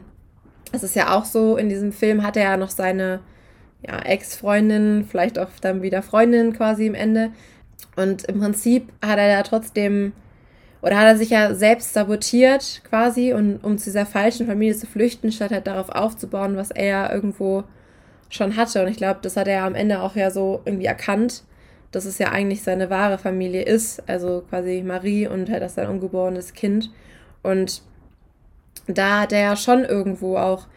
es 0.71 0.83
ist 0.83 0.95
ja 0.95 1.15
auch 1.15 1.25
so, 1.25 1.57
in 1.57 1.69
diesem 1.69 1.91
Film 1.93 2.23
hat 2.23 2.35
er 2.35 2.43
ja 2.43 2.57
noch 2.57 2.71
seine 2.71 3.19
ja, 3.85 3.99
Ex-Freundin, 3.99 5.05
vielleicht 5.09 5.37
auch 5.37 5.49
dann 5.61 5.81
wieder 5.81 6.01
Freundin 6.01 6.53
quasi 6.53 6.85
im 6.85 6.95
Ende. 6.95 7.31
Und 7.95 8.23
im 8.25 8.39
Prinzip 8.39 8.91
hat 9.03 9.19
er 9.19 9.37
da 9.37 9.43
trotzdem, 9.43 10.13
oder 10.81 10.97
hat 10.97 11.05
er 11.05 11.17
sich 11.17 11.29
ja 11.29 11.53
selbst 11.53 11.93
sabotiert 11.93 12.81
quasi, 12.89 13.33
und, 13.33 13.57
um 13.63 13.77
zu 13.77 13.85
dieser 13.85 14.05
falschen 14.05 14.47
Familie 14.47 14.75
zu 14.75 14.87
flüchten, 14.87 15.31
statt 15.31 15.51
halt 15.51 15.67
darauf 15.67 15.89
aufzubauen, 15.89 16.55
was 16.55 16.71
er 16.71 16.85
ja 16.85 17.13
irgendwo 17.13 17.63
schon 18.29 18.55
hatte. 18.55 18.81
Und 18.81 18.89
ich 18.89 18.97
glaube, 18.97 19.19
das 19.21 19.37
hat 19.37 19.47
er 19.47 19.63
am 19.63 19.75
Ende 19.75 20.01
auch 20.01 20.15
ja 20.15 20.31
so 20.31 20.61
irgendwie 20.65 20.85
erkannt, 20.85 21.43
dass 21.91 22.05
es 22.05 22.17
ja 22.17 22.31
eigentlich 22.31 22.63
seine 22.63 22.89
wahre 22.89 23.17
Familie 23.17 23.61
ist, 23.61 24.07
also 24.09 24.43
quasi 24.49 24.81
Marie 24.81 25.27
und 25.27 25.49
halt 25.49 25.61
das 25.61 25.75
sein 25.75 25.87
ungeborenes 25.87 26.53
Kind. 26.53 26.89
Und 27.43 27.83
da 28.87 29.21
hat 29.21 29.33
er 29.33 29.41
ja 29.41 29.55
schon 29.55 29.83
irgendwo 29.83 30.37
auch, 30.37 30.67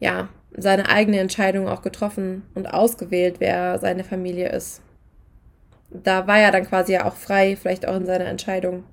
ja, 0.00 0.28
seine 0.56 0.88
eigene 0.88 1.18
Entscheidung 1.18 1.68
auch 1.68 1.82
getroffen 1.82 2.42
und 2.54 2.66
ausgewählt, 2.66 3.36
wer 3.38 3.78
seine 3.78 4.04
Familie 4.04 4.48
ist. 4.50 4.80
Da 5.90 6.26
war 6.26 6.38
er 6.38 6.50
dann 6.50 6.66
quasi 6.66 6.92
ja 6.92 7.06
auch 7.06 7.14
frei, 7.14 7.56
vielleicht 7.60 7.86
auch 7.86 7.96
in 7.96 8.06
seiner 8.06 8.26
Entscheidung. 8.26 8.84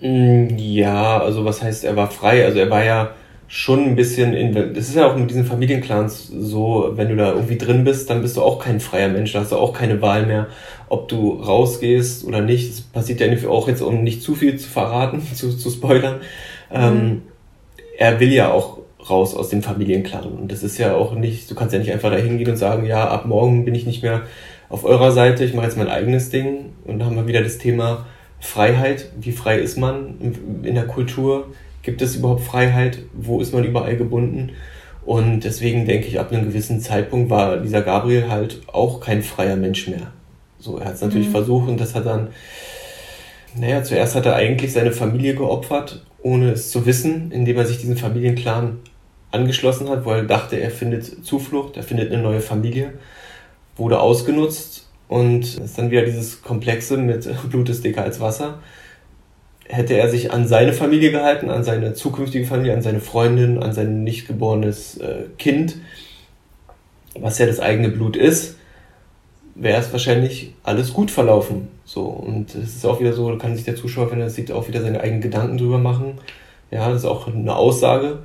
Mm, 0.00 0.48
ja, 0.56 1.20
also 1.20 1.44
was 1.44 1.62
heißt, 1.62 1.84
er 1.84 1.96
war 1.96 2.10
frei? 2.10 2.44
Also 2.44 2.58
er 2.58 2.70
war 2.70 2.84
ja 2.84 3.10
schon 3.48 3.84
ein 3.84 3.96
bisschen 3.96 4.32
in, 4.32 4.54
das 4.54 4.88
ist 4.88 4.96
ja 4.96 5.06
auch 5.06 5.14
mit 5.14 5.28
diesen 5.28 5.44
Familienclans 5.44 6.28
so, 6.28 6.92
wenn 6.94 7.10
du 7.10 7.16
da 7.16 7.34
irgendwie 7.34 7.58
drin 7.58 7.84
bist, 7.84 8.08
dann 8.08 8.22
bist 8.22 8.38
du 8.38 8.42
auch 8.42 8.58
kein 8.58 8.80
freier 8.80 9.10
Mensch, 9.10 9.34
da 9.34 9.40
hast 9.40 9.52
du 9.52 9.56
auch 9.56 9.74
keine 9.74 10.00
Wahl 10.00 10.24
mehr, 10.24 10.46
ob 10.88 11.08
du 11.08 11.34
rausgehst 11.34 12.24
oder 12.24 12.40
nicht. 12.40 12.70
Das 12.70 12.80
passiert 12.80 13.20
ja 13.20 13.48
auch 13.50 13.68
jetzt, 13.68 13.82
um 13.82 14.02
nicht 14.02 14.22
zu 14.22 14.34
viel 14.34 14.56
zu 14.56 14.70
verraten, 14.70 15.22
zu, 15.34 15.54
zu 15.54 15.70
spoilern. 15.70 16.20
Ähm, 16.70 16.94
mhm. 16.94 17.00
Ähm, 17.00 17.22
er 17.98 18.20
will 18.20 18.32
ja 18.32 18.50
auch 18.50 18.78
raus 19.08 19.34
aus 19.34 19.48
dem 19.48 19.62
Familienclan. 19.62 20.24
Und 20.24 20.52
das 20.52 20.62
ist 20.62 20.78
ja 20.78 20.94
auch 20.94 21.14
nicht, 21.14 21.50
du 21.50 21.54
kannst 21.54 21.72
ja 21.72 21.78
nicht 21.78 21.92
einfach 21.92 22.10
da 22.10 22.16
hingehen 22.16 22.50
und 22.50 22.56
sagen, 22.56 22.86
ja, 22.86 23.08
ab 23.08 23.26
morgen 23.26 23.64
bin 23.64 23.74
ich 23.74 23.86
nicht 23.86 24.02
mehr 24.02 24.22
auf 24.68 24.84
eurer 24.84 25.12
Seite, 25.12 25.44
ich 25.44 25.54
mache 25.54 25.66
jetzt 25.66 25.76
mein 25.76 25.88
eigenes 25.88 26.30
Ding. 26.30 26.72
Und 26.84 26.98
da 26.98 27.06
haben 27.06 27.16
wir 27.16 27.26
wieder 27.26 27.42
das 27.42 27.58
Thema 27.58 28.06
Freiheit. 28.40 29.10
Wie 29.20 29.32
frei 29.32 29.58
ist 29.58 29.76
man 29.78 30.14
in 30.62 30.74
der 30.74 30.86
Kultur? 30.86 31.48
Gibt 31.82 32.00
es 32.00 32.16
überhaupt 32.16 32.42
Freiheit? 32.42 32.98
Wo 33.12 33.40
ist 33.40 33.52
man 33.52 33.64
überall 33.64 33.96
gebunden? 33.96 34.52
Und 35.04 35.40
deswegen 35.40 35.84
denke 35.84 36.06
ich, 36.06 36.20
ab 36.20 36.32
einem 36.32 36.44
gewissen 36.44 36.80
Zeitpunkt 36.80 37.28
war 37.28 37.56
dieser 37.56 37.82
Gabriel 37.82 38.28
halt 38.28 38.62
auch 38.72 39.00
kein 39.00 39.22
freier 39.22 39.56
Mensch 39.56 39.88
mehr. 39.88 40.12
So, 40.58 40.78
er 40.78 40.86
hat 40.86 40.94
es 40.94 41.00
natürlich 41.00 41.26
mhm. 41.28 41.32
versucht 41.32 41.68
und 41.68 41.80
das 41.80 41.94
hat 41.94 42.06
dann, 42.06 42.28
naja, 43.56 43.82
zuerst 43.82 44.14
hat 44.14 44.26
er 44.26 44.36
eigentlich 44.36 44.72
seine 44.72 44.92
Familie 44.92 45.34
geopfert, 45.34 46.06
ohne 46.22 46.52
es 46.52 46.70
zu 46.70 46.86
wissen, 46.86 47.32
indem 47.32 47.58
er 47.58 47.66
sich 47.66 47.78
diesen 47.78 47.96
Familienclan 47.96 48.78
angeschlossen 49.32 49.88
hat, 49.88 50.04
weil 50.04 50.20
er 50.20 50.26
dachte, 50.26 50.60
er 50.60 50.70
findet 50.70 51.24
Zuflucht, 51.24 51.76
er 51.76 51.82
findet 51.82 52.12
eine 52.12 52.22
neue 52.22 52.40
Familie, 52.40 52.92
wurde 53.76 54.00
ausgenutzt 54.00 54.86
und 55.08 55.58
ist 55.58 55.78
dann 55.78 55.90
wieder 55.90 56.02
dieses 56.02 56.42
Komplexe 56.42 56.96
mit 56.96 57.28
Blut 57.50 57.68
ist 57.68 57.84
dicker 57.84 58.02
als 58.02 58.20
Wasser. 58.20 58.60
Hätte 59.68 59.94
er 59.94 60.08
sich 60.10 60.32
an 60.32 60.46
seine 60.46 60.72
Familie 60.72 61.10
gehalten, 61.10 61.48
an 61.48 61.64
seine 61.64 61.94
zukünftige 61.94 62.46
Familie, 62.46 62.74
an 62.74 62.82
seine 62.82 63.00
Freundin, 63.00 63.62
an 63.62 63.72
sein 63.72 64.04
nicht 64.04 64.26
geborenes 64.26 64.98
äh, 64.98 65.24
Kind, 65.38 65.76
was 67.18 67.38
ja 67.38 67.46
das 67.46 67.60
eigene 67.60 67.88
Blut 67.88 68.16
ist, 68.16 68.56
wäre 69.54 69.80
es 69.80 69.92
wahrscheinlich 69.92 70.54
alles 70.62 70.92
gut 70.92 71.10
verlaufen. 71.10 71.68
So, 71.84 72.04
und 72.04 72.54
es 72.54 72.76
ist 72.76 72.86
auch 72.86 73.00
wieder 73.00 73.12
so, 73.12 73.36
kann 73.36 73.54
sich 73.54 73.64
der 73.64 73.76
Zuschauer, 73.76 74.10
wenn 74.10 74.20
er 74.20 74.26
das 74.26 74.34
sieht, 74.34 74.50
auch 74.50 74.68
wieder 74.68 74.82
seine 74.82 75.00
eigenen 75.00 75.20
Gedanken 75.20 75.58
drüber 75.58 75.78
machen. 75.78 76.18
Ja, 76.70 76.88
das 76.88 77.02
ist 77.02 77.08
auch 77.08 77.26
eine 77.28 77.54
Aussage. 77.54 78.20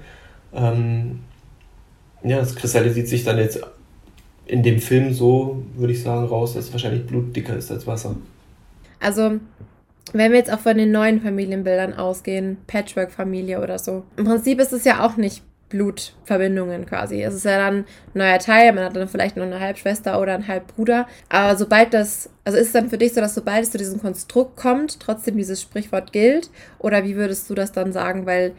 Ähm, 0.53 1.19
ja, 2.23 2.39
es 2.39 2.55
kristallisiert 2.55 3.07
sich 3.07 3.23
dann 3.23 3.37
jetzt 3.37 3.59
in 4.45 4.63
dem 4.63 4.79
Film 4.79 5.13
so, 5.13 5.63
würde 5.75 5.93
ich 5.93 6.01
sagen, 6.01 6.25
raus, 6.25 6.53
dass 6.53 6.65
es 6.65 6.71
wahrscheinlich 6.71 7.05
Blut 7.05 7.35
dicker 7.35 7.55
ist 7.55 7.71
als 7.71 7.85
Wasser. 7.85 8.15
Also, 8.99 9.39
wenn 10.13 10.31
wir 10.31 10.39
jetzt 10.39 10.51
auch 10.51 10.59
von 10.59 10.77
den 10.77 10.91
neuen 10.91 11.21
Familienbildern 11.21 11.93
ausgehen, 11.93 12.57
Patchwork-Familie 12.67 13.61
oder 13.61 13.77
so, 13.77 14.03
im 14.15 14.25
Prinzip 14.25 14.59
ist 14.59 14.73
es 14.73 14.85
ja 14.85 15.05
auch 15.05 15.17
nicht 15.17 15.43
Blutverbindungen 15.69 16.85
quasi. 16.85 17.21
Es 17.21 17.33
ist 17.33 17.45
ja 17.45 17.57
dann 17.57 17.79
ein 17.79 17.85
neuer 18.13 18.39
Teil, 18.39 18.71
man 18.71 18.85
hat 18.85 18.95
dann 18.95 19.09
vielleicht 19.09 19.35
noch 19.35 19.43
eine 19.43 19.59
Halbschwester 19.59 20.21
oder 20.21 20.33
einen 20.35 20.47
Halbbruder. 20.47 21.07
Aber 21.29 21.57
sobald 21.57 21.93
das, 21.93 22.29
also 22.45 22.57
ist 22.57 22.67
es 22.67 22.73
dann 22.73 22.89
für 22.89 22.97
dich 22.97 23.13
so, 23.13 23.21
dass 23.21 23.35
sobald 23.35 23.63
es 23.63 23.71
zu 23.71 23.77
diesem 23.77 23.99
Konstrukt 23.99 24.55
kommt, 24.55 24.99
trotzdem 24.99 25.35
dieses 25.35 25.61
Sprichwort 25.61 26.13
gilt? 26.13 26.49
Oder 26.79 27.03
wie 27.03 27.17
würdest 27.17 27.49
du 27.49 27.53
das 27.53 27.73
dann 27.73 27.91
sagen? 27.91 28.25
Weil 28.25 28.53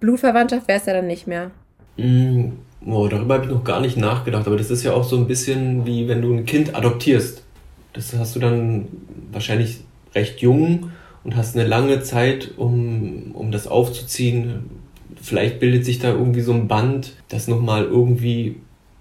Blutverwandtschaft 0.00 0.68
wäre 0.68 0.78
es 0.78 0.86
ja 0.86 0.92
dann 0.92 1.06
nicht 1.06 1.26
mehr. 1.26 1.50
Mm, 1.96 2.52
oh, 2.86 3.08
darüber 3.08 3.34
habe 3.34 3.44
ich 3.44 3.50
noch 3.50 3.64
gar 3.64 3.80
nicht 3.80 3.96
nachgedacht, 3.96 4.46
aber 4.46 4.56
das 4.56 4.70
ist 4.70 4.82
ja 4.82 4.92
auch 4.92 5.04
so 5.04 5.16
ein 5.16 5.26
bisschen 5.26 5.86
wie 5.86 6.08
wenn 6.08 6.22
du 6.22 6.32
ein 6.32 6.46
Kind 6.46 6.74
adoptierst. 6.74 7.42
Das 7.92 8.12
hast 8.14 8.34
du 8.36 8.40
dann 8.40 8.88
wahrscheinlich 9.32 9.80
recht 10.14 10.40
jung 10.40 10.90
und 11.22 11.36
hast 11.36 11.56
eine 11.56 11.66
lange 11.66 12.02
Zeit, 12.02 12.52
um, 12.56 13.32
um 13.32 13.50
das 13.50 13.66
aufzuziehen. 13.66 14.70
Vielleicht 15.20 15.60
bildet 15.60 15.84
sich 15.84 15.98
da 15.98 16.10
irgendwie 16.10 16.42
so 16.42 16.52
ein 16.52 16.68
Band, 16.68 17.14
das 17.28 17.48
nochmal 17.48 17.84
irgendwie 17.84 18.56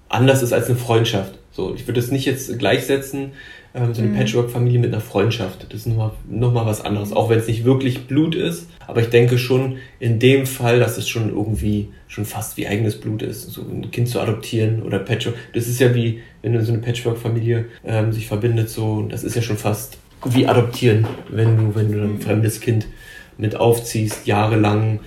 anders 0.09 0.41
ist 0.41 0.53
als 0.53 0.67
eine 0.67 0.77
Freundschaft. 0.77 1.37
So, 1.51 1.75
ich 1.75 1.87
würde 1.87 1.99
es 1.99 2.11
nicht 2.11 2.25
jetzt 2.25 2.57
gleichsetzen, 2.57 3.31
ähm, 3.75 3.93
so 3.93 4.01
eine 4.01 4.11
mhm. 4.11 4.17
Patchwork-Familie 4.17 4.79
mit 4.79 4.93
einer 4.93 5.01
Freundschaft. 5.01 5.65
Das 5.69 5.81
ist 5.81 5.87
nochmal 5.87 6.11
noch 6.29 6.53
mal 6.53 6.65
was 6.65 6.81
anderes, 6.81 7.11
auch 7.11 7.29
wenn 7.29 7.39
es 7.39 7.47
nicht 7.47 7.65
wirklich 7.65 8.07
Blut 8.07 8.35
ist. 8.35 8.69
Aber 8.87 9.01
ich 9.01 9.09
denke 9.09 9.37
schon 9.37 9.77
in 9.99 10.19
dem 10.19 10.45
Fall, 10.45 10.79
dass 10.79 10.97
es 10.97 11.07
schon 11.09 11.29
irgendwie 11.29 11.89
schon 12.07 12.25
fast 12.25 12.57
wie 12.57 12.67
eigenes 12.67 12.99
Blut 12.99 13.21
ist, 13.21 13.49
so 13.51 13.61
ein 13.61 13.89
Kind 13.91 14.07
zu 14.07 14.19
adoptieren 14.19 14.83
oder 14.83 14.99
Patchwork. 14.99 15.35
Das 15.53 15.67
ist 15.67 15.79
ja 15.79 15.95
wie, 15.95 16.21
wenn 16.41 16.59
so 16.63 16.71
eine 16.71 16.81
Patchwork-Familie 16.81 17.65
ähm, 17.85 18.11
sich 18.11 18.27
verbindet, 18.27 18.69
so, 18.69 19.07
das 19.09 19.23
ist 19.23 19.35
ja 19.35 19.41
schon 19.41 19.57
fast 19.57 19.97
wie 20.25 20.47
adoptieren, 20.47 21.07
wenn 21.29 21.57
du, 21.57 21.75
wenn 21.75 21.91
du 21.91 22.01
ein 22.01 22.19
fremdes 22.19 22.61
Kind 22.61 22.87
mit 23.37 23.55
aufziehst, 23.55 24.25
jahrelang 24.27 24.99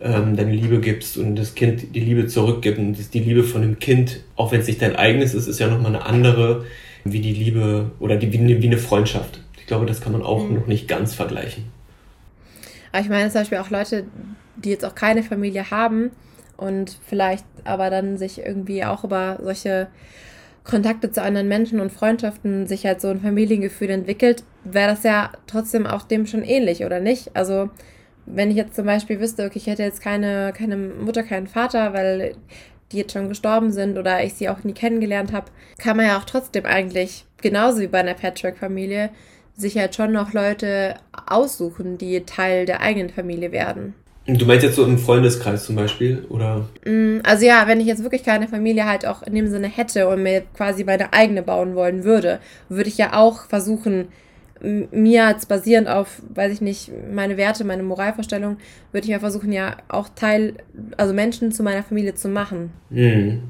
ähm, 0.00 0.36
deine 0.36 0.52
Liebe 0.52 0.80
gibst 0.80 1.16
und 1.16 1.36
das 1.36 1.54
Kind 1.54 1.94
die 1.94 2.00
Liebe 2.00 2.26
zurückgibt 2.26 2.78
und 2.78 2.96
die 3.14 3.20
Liebe 3.20 3.44
von 3.44 3.62
dem 3.62 3.78
Kind, 3.78 4.20
auch 4.36 4.52
wenn 4.52 4.60
es 4.60 4.66
nicht 4.66 4.82
dein 4.82 4.96
eigenes 4.96 5.34
ist, 5.34 5.46
ist 5.46 5.60
ja 5.60 5.68
nochmal 5.68 5.94
eine 5.94 6.04
andere, 6.04 6.64
wie 7.04 7.20
die 7.20 7.32
Liebe 7.32 7.90
oder 7.98 8.16
die, 8.16 8.32
wie, 8.32 8.38
eine, 8.38 8.62
wie 8.62 8.66
eine 8.66 8.78
Freundschaft. 8.78 9.40
Ich 9.58 9.66
glaube, 9.66 9.86
das 9.86 10.00
kann 10.00 10.12
man 10.12 10.22
auch 10.22 10.46
mhm. 10.46 10.54
noch 10.54 10.66
nicht 10.66 10.88
ganz 10.88 11.14
vergleichen. 11.14 11.64
Aber 12.92 13.02
ich 13.02 13.08
meine 13.08 13.30
zum 13.30 13.42
Beispiel 13.42 13.58
auch 13.58 13.70
Leute, 13.70 14.04
die 14.56 14.70
jetzt 14.70 14.84
auch 14.84 14.94
keine 14.94 15.22
Familie 15.22 15.70
haben 15.70 16.10
und 16.56 16.98
vielleicht 17.06 17.44
aber 17.64 17.90
dann 17.90 18.18
sich 18.18 18.38
irgendwie 18.38 18.84
auch 18.84 19.04
über 19.04 19.38
solche 19.42 19.88
Kontakte 20.64 21.10
zu 21.10 21.22
anderen 21.22 21.48
Menschen 21.48 21.80
und 21.80 21.90
Freundschaften 21.90 22.66
sich 22.66 22.84
halt 22.84 23.00
so 23.00 23.08
ein 23.08 23.20
Familiengefühl 23.20 23.90
entwickelt, 23.90 24.44
wäre 24.64 24.90
das 24.90 25.02
ja 25.02 25.32
trotzdem 25.46 25.86
auch 25.86 26.02
dem 26.02 26.26
schon 26.26 26.42
ähnlich, 26.42 26.84
oder 26.84 27.00
nicht? 27.00 27.34
Also, 27.34 27.70
wenn 28.26 28.50
ich 28.50 28.56
jetzt 28.56 28.76
zum 28.76 28.86
Beispiel 28.86 29.20
wüsste, 29.20 29.46
okay, 29.46 29.58
ich 29.58 29.66
hätte 29.66 29.82
jetzt 29.82 30.02
keine, 30.02 30.52
keine 30.52 30.76
Mutter, 30.76 31.22
keinen 31.22 31.46
Vater, 31.46 31.94
weil 31.94 32.34
die 32.92 32.98
jetzt 32.98 33.12
schon 33.12 33.28
gestorben 33.28 33.72
sind 33.72 33.98
oder 33.98 34.24
ich 34.24 34.34
sie 34.34 34.48
auch 34.48 34.64
nie 34.64 34.72
kennengelernt 34.72 35.32
habe, 35.32 35.46
kann 35.78 35.96
man 35.96 36.06
ja 36.06 36.18
auch 36.18 36.24
trotzdem 36.24 36.66
eigentlich, 36.66 37.24
genauso 37.40 37.80
wie 37.80 37.86
bei 37.86 38.00
einer 38.00 38.14
Patchwork-Familie, 38.14 39.10
sich 39.56 39.76
halt 39.76 39.94
schon 39.94 40.12
noch 40.12 40.32
Leute 40.32 40.94
aussuchen, 41.26 41.98
die 41.98 42.20
Teil 42.24 42.66
der 42.66 42.80
eigenen 42.80 43.10
Familie 43.10 43.52
werden. 43.52 43.94
Du 44.26 44.46
meinst 44.46 44.64
jetzt 44.64 44.76
so 44.76 44.84
im 44.84 44.98
Freundeskreis 44.98 45.64
zum 45.64 45.76
Beispiel, 45.76 46.24
oder? 46.28 46.68
Mm, 46.84 47.18
also 47.24 47.44
ja, 47.44 47.66
wenn 47.66 47.80
ich 47.80 47.86
jetzt 47.86 48.02
wirklich 48.02 48.22
keine 48.22 48.48
Familie 48.48 48.86
halt 48.86 49.06
auch 49.06 49.22
in 49.22 49.34
dem 49.34 49.48
Sinne 49.48 49.66
hätte 49.66 50.08
und 50.08 50.22
mir 50.22 50.42
quasi 50.56 50.84
meine 50.84 51.12
eigene 51.12 51.42
bauen 51.42 51.74
wollen 51.74 52.04
würde, 52.04 52.38
würde 52.68 52.88
ich 52.88 52.98
ja 52.98 53.14
auch 53.14 53.46
versuchen, 53.46 54.08
mir 54.62 55.28
jetzt 55.30 55.48
basierend 55.48 55.88
auf, 55.88 56.20
weiß 56.34 56.52
ich 56.52 56.60
nicht, 56.60 56.90
meine 57.12 57.36
Werte, 57.36 57.64
meine 57.64 57.82
Moralvorstellung, 57.82 58.58
würde 58.92 59.04
ich 59.04 59.10
ja 59.10 59.18
versuchen, 59.18 59.52
ja 59.52 59.76
auch 59.88 60.08
Teil, 60.14 60.54
also 60.96 61.14
Menschen 61.14 61.52
zu 61.52 61.62
meiner 61.62 61.82
Familie 61.82 62.14
zu 62.14 62.28
machen. 62.28 62.70
Mhm. 62.90 63.42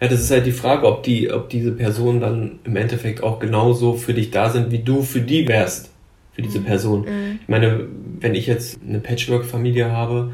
Ja, 0.00 0.08
das 0.08 0.20
ist 0.20 0.30
halt 0.30 0.46
die 0.46 0.52
Frage, 0.52 0.86
ob 0.86 1.02
die, 1.02 1.30
ob 1.32 1.48
diese 1.48 1.72
Personen 1.72 2.20
dann 2.20 2.58
im 2.64 2.76
Endeffekt 2.76 3.22
auch 3.22 3.38
genauso 3.38 3.94
für 3.94 4.14
dich 4.14 4.30
da 4.30 4.50
sind, 4.50 4.70
wie 4.70 4.80
du 4.80 5.02
für 5.02 5.20
die 5.20 5.48
wärst, 5.48 5.90
für 6.32 6.42
diese 6.42 6.60
mhm. 6.60 6.64
Person. 6.64 7.00
Mhm. 7.00 7.38
Ich 7.42 7.48
meine, 7.48 7.86
wenn 8.20 8.34
ich 8.34 8.46
jetzt 8.46 8.80
eine 8.86 9.00
Patchwork-Familie 9.00 9.90
habe 9.90 10.32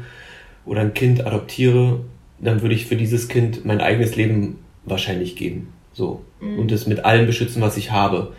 oder 0.65 0.81
ein 0.81 0.93
Kind 0.93 1.25
adoptiere, 1.25 2.01
dann 2.39 2.61
würde 2.61 2.75
ich 2.75 2.87
für 2.87 2.97
dieses 2.97 3.29
Kind 3.29 3.65
mein 3.65 3.79
eigenes 3.79 4.15
Leben 4.15 4.59
wahrscheinlich 4.83 5.35
geben. 5.35 5.69
So. 5.93 6.21
Mhm. 6.41 6.59
Und 6.59 6.71
es 6.71 6.87
mit 6.87 7.05
allem 7.05 7.25
beschützen, 7.25 7.61
was 7.61 7.77
ich 7.77 7.91
habe. 7.91 8.33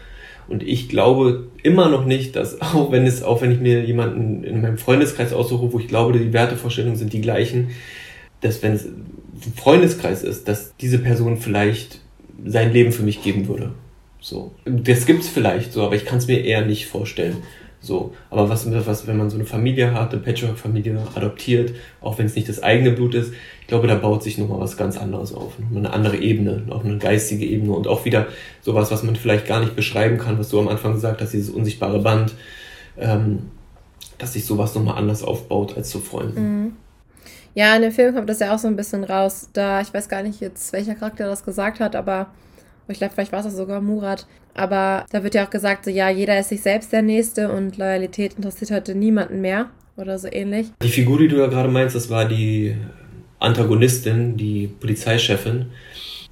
Und 0.49 0.63
ich 0.63 0.89
glaube 0.89 1.49
immer 1.63 1.89
noch 1.89 2.05
nicht, 2.05 2.37
dass 2.37 2.61
auch 2.61 2.93
wenn 2.93 3.07
es, 3.07 3.23
auch 3.23 3.43
wenn 3.43 3.53
ich 3.53 3.61
mir 3.61 3.85
jemanden 3.85 4.45
in 4.45 4.61
meinem 4.61 4.79
Freundeskreis 4.79 5.33
aussuche, 5.33 5.73
wo 5.73 5.79
ich 5.79 5.89
glaube, 5.89 6.19
die 6.19 6.33
Wertevorstellungen 6.33 6.97
sind 6.97 7.13
die 7.13 7.21
gleichen, 7.21 7.71
dass 8.41 8.63
wenn 8.63 8.75
es 8.75 8.85
ein 8.85 9.53
Freundeskreis 9.57 10.23
ist, 10.23 10.49
dass 10.49 10.75
diese 10.77 10.99
Person 10.99 11.37
vielleicht 11.37 12.01
sein 12.45 12.73
Leben 12.73 12.93
für 12.93 13.03
mich 13.03 13.23
geben 13.23 13.49
würde. 13.49 13.73
So. 14.21 14.53
Das 14.65 15.07
gibt's 15.07 15.29
vielleicht 15.29 15.73
so, 15.73 15.83
aber 15.83 15.95
ich 15.95 16.05
kann 16.05 16.19
es 16.19 16.27
mir 16.27 16.45
eher 16.45 16.65
nicht 16.65 16.87
vorstellen. 16.87 17.37
So, 17.87 18.15
aber 18.31 18.49
was, 18.49 18.67
was, 18.87 19.07
wenn 19.07 19.17
man 19.17 19.31
so 19.31 19.37
eine 19.37 19.45
Familie 19.45 19.95
hat, 19.95 20.13
eine 20.13 20.21
Patchwork-Familie 20.21 20.99
adoptiert, 21.15 21.73
auch 22.01 22.19
wenn 22.19 22.27
es 22.27 22.35
nicht 22.35 22.49
das 22.49 22.63
eigene 22.63 22.91
Blut 22.91 23.15
ist, 23.15 23.33
ich 23.61 23.67
glaube, 23.69 23.87
da 23.87 23.95
baut 23.95 24.23
sich 24.23 24.39
nochmal 24.39 24.61
was 24.61 24.77
ganz 24.77 24.99
anderes 24.99 25.33
auf. 25.33 25.59
Nochmal 25.59 25.87
eine 25.87 25.93
andere 25.93 26.17
Ebene, 26.17 26.63
auch 26.71 26.85
eine 26.85 26.99
geistige 26.99 27.45
Ebene 27.45 27.73
und 27.73 27.87
auch 27.87 28.05
wieder 28.05 28.27
sowas, 28.61 28.91
was 28.91 29.05
man 29.05 29.15
vielleicht 29.15 29.47
gar 29.47 29.61
nicht 29.61 29.77
beschreiben 29.77 30.19
kann, 30.19 30.39
was 30.39 30.49
du 30.49 30.59
am 30.59 30.69
Anfang 30.69 30.95
gesagt 30.95 31.21
hast, 31.21 31.33
dieses 31.33 31.51
unsichtbare 31.51 32.01
Band, 32.01 32.35
ähm, 32.99 33.51
dass 34.19 34.33
sich 34.33 34.45
sowas 34.45 34.75
nochmal 34.75 34.99
anders 34.99 35.23
aufbaut 35.23 35.77
als 35.77 35.91
zu 35.91 36.01
Freunden. 36.01 36.41
Mhm. 36.41 36.73
Ja, 37.55 37.75
in 37.75 37.83
dem 37.83 37.93
Film 37.93 38.15
kommt 38.15 38.29
das 38.29 38.41
ja 38.41 38.55
auch 38.55 38.59
so 38.59 38.69
ein 38.69 38.77
bisschen 38.77 39.05
raus. 39.05 39.49
Da, 39.53 39.81
ich 39.81 39.95
weiß 39.95 40.09
gar 40.09 40.23
nicht 40.23 40.41
jetzt, 40.41 40.73
welcher 40.73 40.95
Charakter 40.95 41.27
das 41.27 41.45
gesagt 41.45 41.81
hat, 41.81 41.97
aber 41.97 42.27
ich 42.93 42.99
glaube, 42.99 43.15
vielleicht 43.15 43.33
war 43.33 43.45
es 43.45 43.57
sogar 43.57 43.81
Murat. 43.81 44.27
Aber 44.55 45.05
da 45.11 45.23
wird 45.23 45.35
ja 45.35 45.45
auch 45.45 45.51
gesagt, 45.51 45.85
so 45.85 45.91
ja, 45.91 46.09
jeder 46.09 46.39
ist 46.39 46.49
sich 46.49 46.63
selbst 46.63 46.93
der 46.93 47.03
Nächste 47.03 47.51
und 47.53 47.77
Loyalität 47.77 48.35
interessiert 48.35 48.71
heute 48.71 48.95
niemanden 48.95 49.41
mehr 49.41 49.71
oder 49.97 50.19
so 50.19 50.29
ähnlich. 50.31 50.69
Die 50.83 50.89
Figur, 50.89 51.19
die 51.19 51.29
du 51.29 51.37
ja 51.37 51.47
gerade 51.47 51.69
meinst, 51.69 51.95
das 51.95 52.11
war 52.11 52.27
die 52.27 52.77
Antagonistin, 53.39 54.37
die 54.37 54.69
Polizeichefin. 54.69 55.67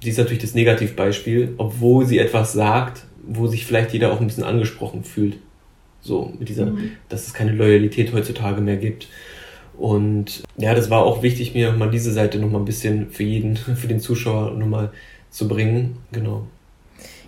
Die 0.03 0.09
ist 0.09 0.17
natürlich 0.17 0.41
das 0.41 0.55
Negativbeispiel, 0.55 1.53
obwohl 1.57 2.05
sie 2.05 2.19
etwas 2.19 2.53
sagt, 2.53 3.05
wo 3.27 3.47
sich 3.47 3.65
vielleicht 3.65 3.93
jeder 3.93 4.11
auch 4.11 4.21
ein 4.21 4.27
bisschen 4.27 4.43
angesprochen 4.43 5.03
fühlt. 5.03 5.37
So, 6.01 6.31
mit 6.37 6.49
dieser, 6.49 6.67
mhm. 6.67 6.91
dass 7.09 7.25
es 7.25 7.33
keine 7.33 7.51
Loyalität 7.51 8.13
heutzutage 8.13 8.61
mehr 8.61 8.77
gibt. 8.77 9.07
Und 9.77 10.43
ja, 10.57 10.73
das 10.73 10.89
war 10.89 11.03
auch 11.03 11.23
wichtig, 11.23 11.53
mir 11.53 11.71
mal 11.73 11.89
diese 11.89 12.11
Seite 12.11 12.39
nochmal 12.39 12.61
ein 12.61 12.65
bisschen 12.65 13.09
für 13.09 13.23
jeden, 13.23 13.55
für 13.57 13.87
den 13.87 13.99
Zuschauer 13.99 14.51
nochmal 14.51 14.91
zu 15.35 15.47
bringen. 15.47 15.97
Genau. 16.11 16.47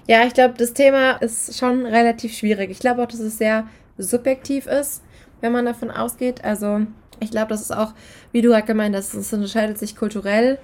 Ja, 0.07 0.23
ich 0.25 0.33
glaube, 0.33 0.53
das 0.57 0.73
Thema 0.73 1.11
ist 1.17 1.57
schon 1.57 1.85
relativ 1.85 2.33
schwierig. 2.33 2.71
Ich 2.71 2.79
glaube 2.79 3.03
auch, 3.03 3.07
dass 3.07 3.19
es 3.19 3.37
sehr 3.37 3.67
subjektiv 3.97 4.65
ist, 4.65 5.03
wenn 5.41 5.51
man 5.51 5.65
davon 5.65 5.91
ausgeht. 5.91 6.43
Also 6.45 6.81
ich 7.19 7.31
glaube, 7.31 7.49
das 7.49 7.61
ist 7.61 7.75
auch, 7.75 7.93
wie 8.31 8.41
du 8.41 8.49
gerade 8.49 8.65
gemeint 8.65 8.95
hast, 8.95 9.13
es 9.13 9.33
unterscheidet 9.33 9.77
sich 9.77 9.97
kulturell, 9.97 10.57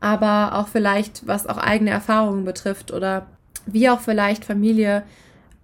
aber 0.00 0.58
auch 0.58 0.68
vielleicht, 0.68 1.26
was 1.26 1.46
auch 1.46 1.56
eigene 1.56 1.90
Erfahrungen 1.90 2.44
betrifft 2.44 2.92
oder 2.92 3.26
wie 3.64 3.88
auch 3.88 4.00
vielleicht 4.00 4.44
Familie 4.44 5.04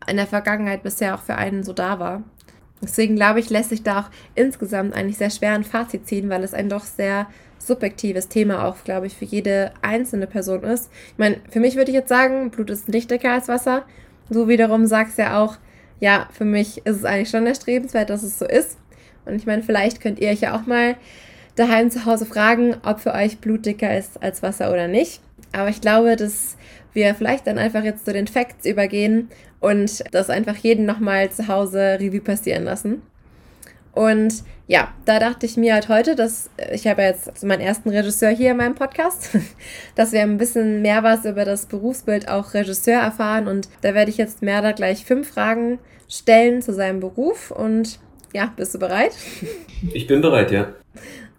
in 0.06 0.16
der 0.16 0.26
Vergangenheit 0.26 0.82
bisher 0.82 1.14
auch 1.14 1.22
für 1.22 1.34
einen 1.34 1.62
so 1.62 1.74
da 1.74 1.98
war. 1.98 2.22
Deswegen 2.82 3.16
glaube 3.16 3.40
ich, 3.40 3.50
lässt 3.50 3.70
sich 3.70 3.82
da 3.82 4.00
auch 4.00 4.10
insgesamt 4.34 4.94
eigentlich 4.94 5.18
sehr 5.18 5.30
schwer 5.30 5.52
ein 5.52 5.64
Fazit 5.64 6.06
ziehen, 6.06 6.28
weil 6.28 6.44
es 6.44 6.54
ein 6.54 6.68
doch 6.68 6.84
sehr 6.84 7.26
subjektives 7.58 8.28
Thema 8.28 8.64
auch, 8.64 8.84
glaube 8.84 9.06
ich, 9.06 9.16
für 9.16 9.24
jede 9.24 9.72
einzelne 9.82 10.26
Person 10.26 10.62
ist. 10.62 10.90
Ich 11.12 11.18
meine, 11.18 11.38
für 11.50 11.60
mich 11.60 11.76
würde 11.76 11.90
ich 11.90 11.96
jetzt 11.96 12.08
sagen, 12.08 12.50
Blut 12.50 12.70
ist 12.70 12.88
nicht 12.88 13.10
dicker 13.10 13.32
als 13.32 13.48
Wasser. 13.48 13.84
So 14.30 14.48
wiederum 14.48 14.86
sagst 14.86 15.18
du 15.18 15.22
ja 15.22 15.42
auch, 15.42 15.56
ja, 16.00 16.28
für 16.32 16.44
mich 16.44 16.86
ist 16.86 16.96
es 16.98 17.04
eigentlich 17.04 17.30
schon 17.30 17.46
erstrebenswert, 17.46 18.10
dass 18.10 18.22
es 18.22 18.38
so 18.38 18.46
ist. 18.46 18.78
Und 19.24 19.34
ich 19.34 19.46
meine, 19.46 19.62
vielleicht 19.62 20.00
könnt 20.00 20.20
ihr 20.20 20.30
euch 20.30 20.40
ja 20.40 20.56
auch 20.56 20.66
mal 20.66 20.96
daheim 21.56 21.90
zu 21.90 22.04
Hause 22.04 22.24
fragen, 22.24 22.76
ob 22.84 23.00
für 23.00 23.12
euch 23.12 23.38
Blut 23.38 23.66
dicker 23.66 23.96
ist 23.96 24.22
als 24.22 24.42
Wasser 24.42 24.72
oder 24.72 24.86
nicht. 24.86 25.20
Aber 25.52 25.68
ich 25.68 25.80
glaube, 25.80 26.16
dass 26.16 26.56
wir 26.98 27.14
vielleicht 27.14 27.46
dann 27.46 27.58
einfach 27.58 27.84
jetzt 27.84 28.04
zu 28.04 28.12
den 28.12 28.26
Facts 28.26 28.66
übergehen 28.66 29.28
und 29.61 30.02
das 30.12 30.30
einfach 30.30 30.56
jeden 30.56 30.84
nochmal 30.84 31.30
zu 31.30 31.48
Hause 31.48 31.98
Revue 32.00 32.20
passieren 32.20 32.64
lassen. 32.64 33.02
Und 33.92 34.44
ja, 34.66 34.92
da 35.06 35.18
dachte 35.18 35.46
ich 35.46 35.56
mir 35.56 35.74
halt 35.74 35.88
heute, 35.88 36.14
dass 36.14 36.50
ich 36.72 36.87
habe 36.87 37.02
jetzt 37.02 37.42
meinen 37.42 37.62
ersten 37.62 37.88
Regisseur 37.88 38.30
hier 38.30 38.50
in 38.50 38.58
meinem 38.58 38.74
Podcast, 38.74 39.30
dass 39.94 40.12
wir 40.12 40.20
ein 40.20 40.38
bisschen 40.38 40.82
mehr 40.82 41.02
was 41.02 41.24
über 41.24 41.44
das 41.44 41.66
Berufsbild 41.66 42.28
auch 42.28 42.54
Regisseur 42.54 43.00
erfahren. 43.00 43.48
Und 43.48 43.68
da 43.80 43.94
werde 43.94 44.11
ich 44.11 44.18
jetzt 44.18 44.42
Merda 44.42 44.72
gleich 44.72 45.04
fünf 45.04 45.30
Fragen 45.30 45.78
stellen 46.08 46.62
zu 46.62 46.72
seinem 46.72 47.00
Beruf. 47.00 47.50
Und 47.50 47.98
ja, 48.32 48.52
bist 48.56 48.74
du 48.74 48.78
bereit? 48.78 49.12
Ich 49.94 50.06
bin 50.06 50.20
bereit, 50.20 50.50
ja. 50.50 50.72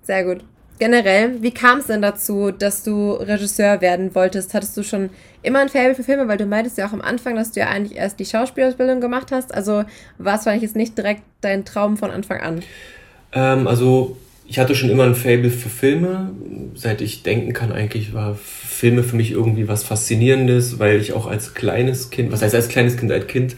Sehr 0.01 0.23
gut. 0.23 0.43
Generell, 0.79 1.41
wie 1.41 1.51
kam 1.51 1.79
es 1.79 1.87
denn 1.87 2.01
dazu, 2.01 2.51
dass 2.51 2.83
du 2.83 3.11
Regisseur 3.11 3.81
werden 3.81 4.15
wolltest? 4.15 4.53
Hattest 4.53 4.77
du 4.77 4.83
schon 4.83 5.09
immer 5.43 5.59
ein 5.59 5.67
Faible 5.67 5.93
für 5.93 6.03
Filme? 6.03 6.29
Weil 6.29 6.37
du 6.37 6.45
meintest 6.45 6.77
ja 6.77 6.87
auch 6.87 6.93
am 6.93 7.01
Anfang, 7.01 7.35
dass 7.35 7.51
du 7.51 7.59
ja 7.59 7.67
eigentlich 7.67 7.97
erst 7.97 8.17
die 8.17 8.25
Schauspielausbildung 8.25 9.01
gemacht 9.01 9.31
hast. 9.31 9.53
Also 9.53 9.83
war 10.17 10.35
es 10.37 10.43
vielleicht 10.43 10.63
jetzt 10.63 10.77
nicht 10.77 10.97
direkt 10.97 11.23
dein 11.41 11.65
Traum 11.65 11.97
von 11.97 12.11
Anfang 12.11 12.39
an? 12.39 12.63
Ähm, 13.33 13.67
also 13.67 14.17
ich 14.47 14.57
hatte 14.57 14.73
schon 14.73 14.89
immer 14.89 15.03
ein 15.03 15.15
Faible 15.15 15.49
für 15.49 15.67
Filme. 15.67 16.31
Seit 16.75 17.01
ich 17.01 17.23
denken 17.23 17.51
kann, 17.51 17.73
eigentlich 17.73 18.13
war 18.13 18.35
Filme 18.35 19.03
für 19.03 19.17
mich 19.17 19.31
irgendwie 19.31 19.67
was 19.67 19.83
Faszinierendes, 19.83 20.79
weil 20.79 21.01
ich 21.01 21.11
auch 21.11 21.27
als 21.27 21.53
kleines 21.53 22.09
Kind, 22.09 22.31
was 22.31 22.41
heißt 22.41 22.55
als 22.55 22.69
kleines 22.69 22.95
Kind, 22.95 23.11
als 23.11 23.27
Kind 23.27 23.57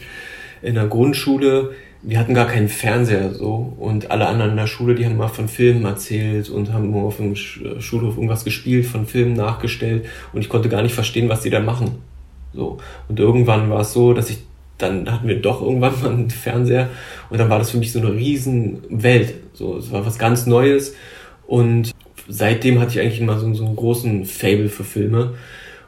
in 0.60 0.74
der 0.74 0.86
Grundschule 0.86 1.72
wir 2.02 2.18
hatten 2.18 2.34
gar 2.34 2.48
keinen 2.48 2.68
Fernseher 2.68 3.32
so 3.32 3.74
und 3.78 4.10
alle 4.10 4.26
anderen 4.26 4.52
in 4.52 4.56
der 4.56 4.66
Schule, 4.66 4.94
die 4.94 5.06
haben 5.06 5.16
mal 5.16 5.28
von 5.28 5.48
Filmen 5.48 5.84
erzählt 5.84 6.50
und 6.50 6.72
haben 6.72 6.86
immer 6.86 7.04
auf 7.04 7.18
dem 7.18 7.36
Schulhof 7.36 8.16
irgendwas 8.16 8.44
gespielt, 8.44 8.86
von 8.86 9.06
Filmen 9.06 9.34
nachgestellt 9.34 10.06
und 10.32 10.40
ich 10.40 10.48
konnte 10.48 10.68
gar 10.68 10.82
nicht 10.82 10.94
verstehen, 10.94 11.28
was 11.28 11.42
die 11.42 11.50
da 11.50 11.60
machen. 11.60 11.98
So. 12.52 12.78
Und 13.08 13.20
irgendwann 13.20 13.70
war 13.70 13.80
es 13.80 13.92
so, 13.92 14.14
dass 14.14 14.30
ich, 14.30 14.38
dann 14.78 15.10
hatten 15.10 15.28
wir 15.28 15.40
doch 15.40 15.62
irgendwann 15.62 16.00
mal 16.02 16.10
einen 16.10 16.30
Fernseher 16.30 16.90
und 17.30 17.38
dann 17.38 17.48
war 17.48 17.58
das 17.58 17.70
für 17.70 17.78
mich 17.78 17.92
so 17.92 18.00
eine 18.00 18.12
riesen 18.12 18.82
Welt. 18.90 19.34
So, 19.52 19.76
es 19.76 19.92
war 19.92 20.04
was 20.04 20.18
ganz 20.18 20.46
Neues 20.46 20.96
und 21.46 21.92
seitdem 22.28 22.80
hatte 22.80 22.92
ich 22.92 23.00
eigentlich 23.00 23.20
immer 23.20 23.38
so, 23.38 23.52
so 23.54 23.64
einen 23.64 23.76
großen 23.76 24.24
Fable 24.24 24.68
für 24.68 24.84
Filme. 24.84 25.34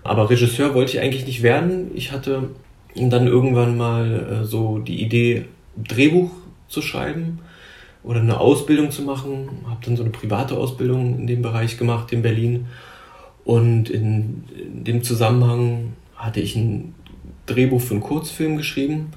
Aber 0.04 0.30
Regisseur 0.30 0.74
wollte 0.74 0.92
ich 0.92 1.00
eigentlich 1.00 1.26
nicht 1.26 1.42
werden. 1.42 1.90
Ich 1.94 2.12
hatte 2.12 2.50
dann 2.94 3.26
irgendwann 3.26 3.76
mal 3.76 4.42
äh, 4.42 4.44
so 4.44 4.78
die 4.78 5.02
Idee, 5.02 5.46
Drehbuch 5.76 6.30
zu 6.68 6.82
schreiben 6.82 7.40
oder 8.02 8.20
eine 8.20 8.38
Ausbildung 8.38 8.90
zu 8.90 9.02
machen. 9.02 9.48
Habe 9.66 9.84
dann 9.84 9.96
so 9.96 10.02
eine 10.02 10.12
private 10.12 10.56
Ausbildung 10.56 11.18
in 11.20 11.26
dem 11.26 11.42
Bereich 11.42 11.78
gemacht 11.78 12.12
in 12.12 12.22
Berlin. 12.22 12.66
Und 13.44 13.90
in, 13.90 14.44
in 14.56 14.84
dem 14.84 15.02
Zusammenhang 15.02 15.94
hatte 16.14 16.40
ich 16.40 16.56
ein 16.56 16.94
Drehbuch 17.46 17.80
für 17.80 17.94
einen 17.94 18.02
Kurzfilm 18.02 18.56
geschrieben. 18.56 19.12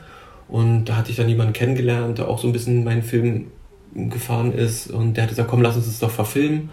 Und 0.47 0.85
da 0.85 0.95
hatte 0.95 1.11
ich 1.11 1.17
dann 1.17 1.29
jemanden 1.29 1.53
kennengelernt, 1.53 2.17
der 2.17 2.27
auch 2.27 2.39
so 2.39 2.47
ein 2.47 2.53
bisschen 2.53 2.77
in 2.77 2.83
meinen 2.83 3.03
Film 3.03 3.47
gefahren 3.93 4.53
ist. 4.53 4.89
Und 4.89 5.15
der 5.15 5.23
hat 5.23 5.29
gesagt, 5.29 5.49
komm, 5.49 5.61
lass 5.61 5.75
uns 5.75 5.85
das 5.85 5.99
doch 5.99 6.11
verfilmen. 6.11 6.69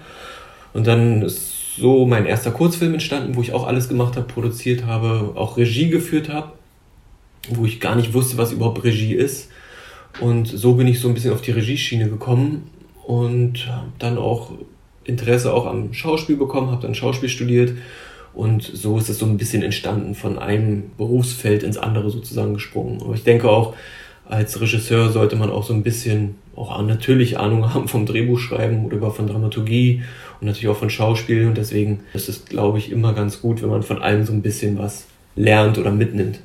Und 0.73 0.87
dann 0.87 1.23
ist 1.23 1.77
so 1.77 2.07
mein 2.07 2.27
erster 2.27 2.51
Kurzfilm 2.51 2.95
entstanden, 2.95 3.35
wo 3.35 3.41
ich 3.41 3.53
auch 3.53 3.67
alles 3.67 3.89
gemacht 3.89 4.17
habe, 4.17 4.27
produziert 4.27 4.87
habe, 4.87 5.33
auch 5.35 5.57
Regie 5.57 5.89
geführt 5.89 6.29
habe, 6.29 6.53
wo 7.49 7.65
ich 7.65 7.81
gar 7.81 7.97
nicht 7.97 8.15
wusste, 8.15 8.39
was 8.39 8.53
überhaupt 8.53 8.85
Regie 8.85 9.15
ist. 9.15 9.51
Und 10.21 10.47
so 10.47 10.75
bin 10.75 10.87
ich 10.87 11.01
so 11.01 11.09
ein 11.09 11.15
bisschen 11.15 11.33
auf 11.33 11.43
die 11.43 11.51
Regieschiene 11.51 12.09
gekommen 12.09 12.71
und 13.05 13.67
habe 13.69 13.89
dann 13.99 14.19
auch 14.19 14.53
Interesse 15.05 15.53
auch 15.53 15.67
am 15.67 15.93
Schauspiel 15.93 16.37
bekommen, 16.37 16.71
habe 16.71 16.83
dann 16.83 16.95
Schauspiel 16.95 17.29
studiert 17.29 17.73
und 18.35 18.63
so 18.63 18.99
ist 18.99 19.09
es 19.09 19.19
so 19.19 19.27
ein 19.27 19.37
bisschen 19.37 19.63
entstanden, 19.63 20.15
von 20.15 20.39
einem 20.39 20.91
Berufsfeld 20.99 21.63
ins 21.63 21.77
andere 21.77 22.11
sozusagen 22.11 22.55
gesprungen. 22.55 23.01
Aber 23.01 23.15
ich 23.15 23.23
denke 23.23 23.49
auch, 23.49 23.75
als 24.27 24.61
Regisseur 24.61 25.11
sollte 25.11 25.37
man 25.37 25.51
auch 25.51 25.65
so 25.65 25.73
ein 25.73 25.83
bisschen 25.83 26.37
auch 26.57 26.81
natürlich 26.83 27.39
Ahnung 27.39 27.75
haben 27.75 27.89
vom 27.89 28.07
Drehbuchschreiben 28.07 28.87
oder 28.87 29.11
von 29.11 29.29
Dramaturgie 29.29 30.03
und 30.41 30.47
natürlich 30.47 30.69
auch 30.69 30.77
von 30.77 30.91
Schauspiel. 30.91 31.47
Und 31.47 31.57
deswegen 31.57 32.01
ist 32.13 32.29
es, 32.29 32.45
glaube 32.45 32.79
ich, 32.79 32.91
immer 32.91 33.13
ganz 33.13 33.41
gut, 33.41 33.63
wenn 33.63 33.71
man 33.71 33.83
von 33.83 34.03
allem 34.03 34.25
so 34.25 34.33
ein 34.33 34.43
bisschen 34.43 34.79
was 34.79 35.07
lernt 35.37 35.79
oder 35.79 35.93
mitnimmt. 35.93 36.41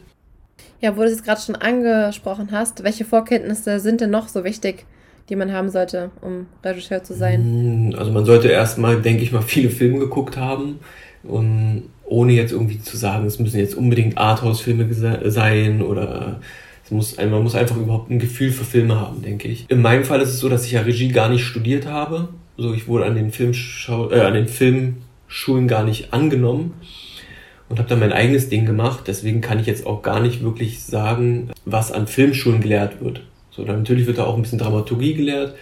Ja, 0.82 0.96
wo 0.96 1.02
du 1.02 1.08
es 1.08 1.12
jetzt 1.12 1.26
gerade 1.26 1.42
schon 1.42 1.56
angesprochen 1.56 2.50
hast, 2.52 2.84
welche 2.84 3.04
Vorkenntnisse 3.04 3.80
sind 3.80 4.02
denn 4.02 4.12
noch 4.12 4.30
so 4.30 4.44
wichtig, 4.44 4.86
die 5.28 5.36
man 5.36 5.52
haben 5.52 5.70
sollte, 5.70 6.10
um 6.22 6.48
Regisseur 6.64 7.04
zu 7.04 7.14
sein? 7.14 7.92
Hm, 7.92 7.96
also 8.00 8.12
man 8.12 8.26
sollte 8.26 8.48
erstmal, 8.48 9.02
denke 9.02 9.24
ich 9.24 9.32
mal, 9.32 9.42
viele 9.42 9.70
Filme 9.70 10.00
geguckt 10.00 10.38
haben. 10.38 10.80
Und 11.24 11.90
ohne 12.06 12.32
jetzt 12.32 12.54
irgendwie 12.54 12.82
zu 12.82 12.96
sagen, 12.96 13.26
es 13.26 13.40
müssen 13.40 13.60
jetzt 13.60 13.76
unbedingt 13.76 14.18
Arthouse-Filme 14.18 14.88
sein 15.30 15.82
oder 15.82 16.40
es 16.86 16.92
muss, 16.92 17.18
man 17.18 17.44
muss 17.44 17.56
einfach 17.56 17.76
überhaupt 17.76 18.10
ein 18.10 18.20
Gefühl 18.20 18.52
für 18.52 18.64
Filme 18.64 19.00
haben, 19.00 19.22
denke 19.22 19.50
ich. 19.50 19.70
In 19.70 19.82
meinem 19.82 20.06
Fall 20.06 20.22
ist 20.22 20.30
es 20.30 20.40
so, 20.40 20.48
dass 20.48 20.66
ich 20.66 20.72
ja 20.72 20.82
Regie 20.82 21.10
gar 21.10 21.30
nicht 21.30 21.44
studiert 21.44 21.88
habe. 21.88 22.30
So, 22.58 22.74
ich 22.74 22.88
wurde 22.88 23.06
an 23.06 23.16
den, 23.16 23.32
Filmschau 23.32 24.12
äh, 24.12 24.22
an 24.22 24.34
den 24.34 24.48
Filmschulen 24.48 25.68
gar 25.68 25.84
nicht 25.84 26.14
angenommen 26.14 26.74
und 27.70 27.78
habe 27.78 27.88
dann 27.88 28.00
mein 28.00 28.12
eigenes 28.12 28.50
Ding 28.50 28.66
gemacht. 28.66 29.04
Deswegen 29.08 29.42
kann 29.42 29.60
ich 29.60 29.68
jetzt 29.68 29.86
auch 29.86 30.02
gar 30.02 30.20
nicht 30.20 30.44
wirklich 30.44 30.84
sagen, 30.84 31.52
was 31.66 31.92
an 31.92 32.08
Filmschulen 32.08 32.62
gelehrt 32.62 33.02
wird. 33.02 33.22
So, 33.52 33.64
dann 33.64 33.80
natürlich 33.80 34.08
wird 34.08 34.18
da 34.18 34.26
auch 34.26 34.36
ein 34.36 34.42
bisschen 34.42 34.60
Dramaturgie 34.60 35.14
gelehrt, 35.14 35.56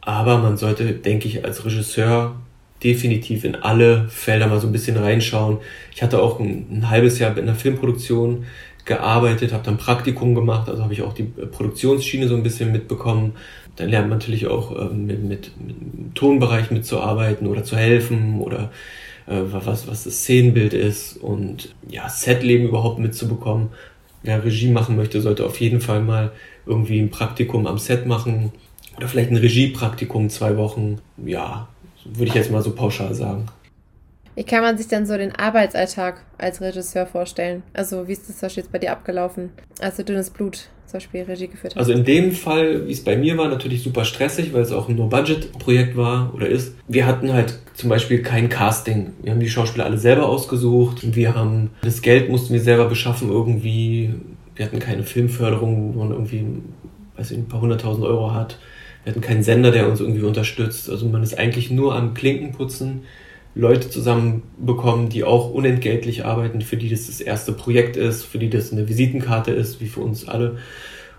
aber 0.00 0.38
man 0.38 0.56
sollte, 0.56 0.84
denke 0.92 1.28
ich, 1.28 1.44
als 1.44 1.64
Regisseur 1.64 2.36
definitiv 2.82 3.44
in 3.44 3.56
alle 3.56 4.08
Felder 4.08 4.46
mal 4.46 4.60
so 4.60 4.66
ein 4.66 4.72
bisschen 4.72 4.96
reinschauen. 4.96 5.58
Ich 5.94 6.02
hatte 6.02 6.22
auch 6.22 6.40
ein, 6.40 6.66
ein 6.70 6.90
halbes 6.90 7.18
Jahr 7.18 7.36
in 7.36 7.46
der 7.46 7.54
Filmproduktion 7.54 8.44
gearbeitet, 8.86 9.52
habe 9.52 9.64
dann 9.64 9.76
Praktikum 9.76 10.34
gemacht, 10.34 10.68
also 10.68 10.82
habe 10.82 10.94
ich 10.94 11.02
auch 11.02 11.12
die 11.12 11.24
Produktionsschiene 11.24 12.26
so 12.26 12.34
ein 12.34 12.42
bisschen 12.42 12.72
mitbekommen. 12.72 13.32
Dann 13.76 13.88
lernt 13.88 14.08
man 14.08 14.18
natürlich 14.18 14.46
auch 14.46 14.76
ähm, 14.76 15.06
mit, 15.06 15.22
mit, 15.22 15.50
mit 15.64 16.14
Tonbereich 16.14 16.70
mitzuarbeiten 16.70 17.46
oder 17.46 17.64
zu 17.64 17.76
helfen 17.76 18.40
oder 18.40 18.70
äh, 19.30 19.52
was, 19.52 19.86
was 19.86 20.04
das 20.04 20.14
Szenenbild 20.22 20.74
ist 20.74 21.16
und 21.16 21.74
ja, 21.88 22.08
Setleben 22.08 22.66
überhaupt 22.66 22.98
mitzubekommen. 22.98 23.68
Wer 24.22 24.44
Regie 24.44 24.70
machen 24.70 24.96
möchte, 24.96 25.20
sollte 25.20 25.46
auf 25.46 25.60
jeden 25.60 25.80
Fall 25.80 26.02
mal 26.02 26.32
irgendwie 26.66 27.00
ein 27.00 27.10
Praktikum 27.10 27.66
am 27.66 27.78
Set 27.78 28.06
machen 28.06 28.52
oder 28.96 29.08
vielleicht 29.08 29.30
ein 29.30 29.36
Regiepraktikum 29.36 30.28
zwei 30.28 30.56
Wochen. 30.56 30.98
Ja, 31.24 31.68
würde 32.04 32.26
ich 32.26 32.34
jetzt 32.34 32.50
mal 32.50 32.62
so 32.62 32.72
pauschal 32.72 33.14
sagen. 33.14 33.46
Wie 34.34 34.44
kann 34.44 34.62
man 34.62 34.76
sich 34.76 34.88
denn 34.88 35.06
so 35.06 35.16
den 35.16 35.34
Arbeitsalltag 35.34 36.22
als 36.36 36.60
Regisseur 36.60 37.06
vorstellen? 37.06 37.62
Also 37.72 38.08
wie 38.08 38.12
ist 38.12 38.42
das 38.42 38.56
jetzt 38.56 38.72
bei 38.72 38.78
dir 38.78 38.92
abgelaufen, 38.92 39.50
als 39.80 39.96
du 39.96 40.04
dünnes 40.04 40.30
Blut 40.30 40.68
zum 40.90 40.98
Beispiel 40.98 41.22
Regie 41.22 41.48
geführt 41.48 41.74
hast? 41.74 41.78
Also 41.78 41.92
in 41.92 42.04
dem 42.04 42.32
Fall, 42.32 42.86
wie 42.86 42.92
es 42.92 43.02
bei 43.02 43.16
mir 43.16 43.38
war, 43.38 43.48
natürlich 43.48 43.82
super 43.82 44.04
stressig, 44.04 44.52
weil 44.52 44.62
es 44.62 44.72
auch 44.72 44.88
ein 44.88 44.96
No-Budget-Projekt 44.96 45.96
war 45.96 46.34
oder 46.34 46.48
ist. 46.48 46.74
Wir 46.88 47.06
hatten 47.06 47.32
halt 47.32 47.58
zum 47.74 47.88
Beispiel 47.88 48.22
kein 48.22 48.48
Casting. 48.48 49.12
Wir 49.22 49.32
haben 49.32 49.40
die 49.40 49.48
Schauspieler 49.48 49.84
alle 49.84 49.98
selber 49.98 50.28
ausgesucht. 50.28 51.14
Wir 51.14 51.34
haben 51.34 51.70
das 51.82 52.02
Geld 52.02 52.28
mussten 52.28 52.52
wir 52.52 52.60
selber 52.60 52.86
beschaffen 52.86 53.30
irgendwie. 53.30 54.14
Wir 54.56 54.66
hatten 54.66 54.78
keine 54.78 55.04
Filmförderung, 55.04 55.94
wo 55.94 56.00
man 56.00 56.10
irgendwie, 56.10 56.44
weiß 57.16 57.30
ich, 57.30 57.38
ein 57.38 57.48
paar 57.48 57.60
hunderttausend 57.60 58.04
Euro 58.04 58.34
hat. 58.34 58.58
Wir 59.04 59.12
hatten 59.12 59.22
keinen 59.22 59.42
Sender, 59.42 59.70
der 59.70 59.88
uns 59.88 60.00
irgendwie 60.00 60.22
unterstützt. 60.22 60.90
Also 60.90 61.06
man 61.06 61.22
ist 61.22 61.38
eigentlich 61.38 61.70
nur 61.70 61.94
am 61.94 62.14
Klinkenputzen 62.14 63.02
Leute 63.54 63.90
zusammenbekommen, 63.90 65.08
die 65.08 65.24
auch 65.24 65.50
unentgeltlich 65.50 66.24
arbeiten, 66.24 66.60
für 66.60 66.76
die 66.76 66.88
das 66.88 67.06
das 67.06 67.20
erste 67.20 67.52
Projekt 67.52 67.96
ist, 67.96 68.24
für 68.24 68.38
die 68.38 68.50
das 68.50 68.72
eine 68.72 68.88
Visitenkarte 68.88 69.50
ist, 69.50 69.80
wie 69.80 69.88
für 69.88 70.00
uns 70.00 70.28
alle. 70.28 70.58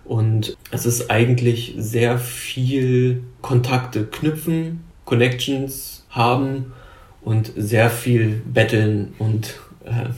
Und 0.05 0.57
es 0.71 0.85
ist 0.85 1.11
eigentlich 1.11 1.75
sehr 1.77 2.17
viel 2.17 3.23
Kontakte 3.41 4.05
knüpfen, 4.05 4.81
Connections 5.05 6.05
haben 6.09 6.73
und 7.21 7.51
sehr 7.55 7.89
viel 7.89 8.41
betteln 8.45 9.13
und 9.19 9.59
äh, 9.85 10.09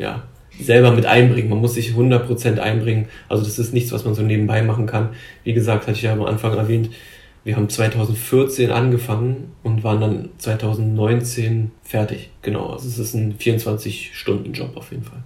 ja, 0.00 0.24
selber 0.60 0.90
mit 0.92 1.06
einbringen. 1.06 1.48
Man 1.48 1.60
muss 1.60 1.74
sich 1.74 1.92
100% 1.92 2.58
einbringen. 2.58 3.08
Also 3.28 3.44
das 3.44 3.58
ist 3.58 3.72
nichts, 3.72 3.92
was 3.92 4.04
man 4.04 4.14
so 4.14 4.22
nebenbei 4.22 4.62
machen 4.62 4.86
kann. 4.86 5.10
Wie 5.44 5.52
gesagt, 5.52 5.86
hatte 5.86 5.96
ich 5.96 6.02
ja 6.02 6.12
am 6.12 6.22
Anfang 6.22 6.56
erwähnt, 6.56 6.90
wir 7.44 7.56
haben 7.56 7.68
2014 7.68 8.70
angefangen 8.70 9.52
und 9.62 9.82
waren 9.82 10.00
dann 10.00 10.28
2019 10.38 11.70
fertig. 11.82 12.30
Genau, 12.42 12.66
also 12.70 12.86
es 12.86 12.98
ist 12.98 13.14
ein 13.14 13.36
24-Stunden-Job 13.38 14.76
auf 14.76 14.90
jeden 14.90 15.04
Fall. 15.04 15.22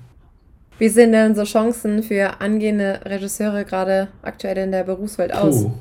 Wie 0.79 0.88
sehen 0.88 1.12
denn 1.12 1.35
so 1.35 1.44
Chancen 1.44 2.03
für 2.03 2.40
angehende 2.40 3.00
Regisseure 3.05 3.64
gerade 3.64 4.09
aktuell 4.22 4.59
in 4.59 4.72
der 4.72 4.85
Berufswelt 4.85 5.33
aus? 5.33 5.64
Puh. 5.64 5.72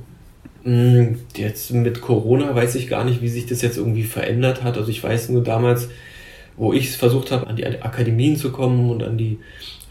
Mm, 0.69 1.17
jetzt 1.36 1.72
mit 1.72 2.02
Corona 2.02 2.56
weiß 2.56 2.76
ich 2.76 2.88
gar 2.88 3.04
nicht, 3.04 3.22
wie 3.22 3.28
sich 3.28 3.46
das 3.46 3.62
jetzt 3.62 3.78
irgendwie 3.78 4.04
verändert 4.04 4.63
hat. 4.63 4.78
Also 4.78 4.89
ich 4.89 5.04
weiß 5.04 5.30
nur 5.30 5.43
damals, 5.43 5.89
wo 6.56 6.74
ich 6.74 6.89
es 6.89 6.96
versucht 6.96 7.32
habe, 7.32 7.48
an 7.48 7.56
die 7.56 7.65
Akademien 7.65 8.38
zu 8.38 8.52
kommen 8.52 8.89
und 8.89 9.04
an 9.04 9.17
die 9.17 9.39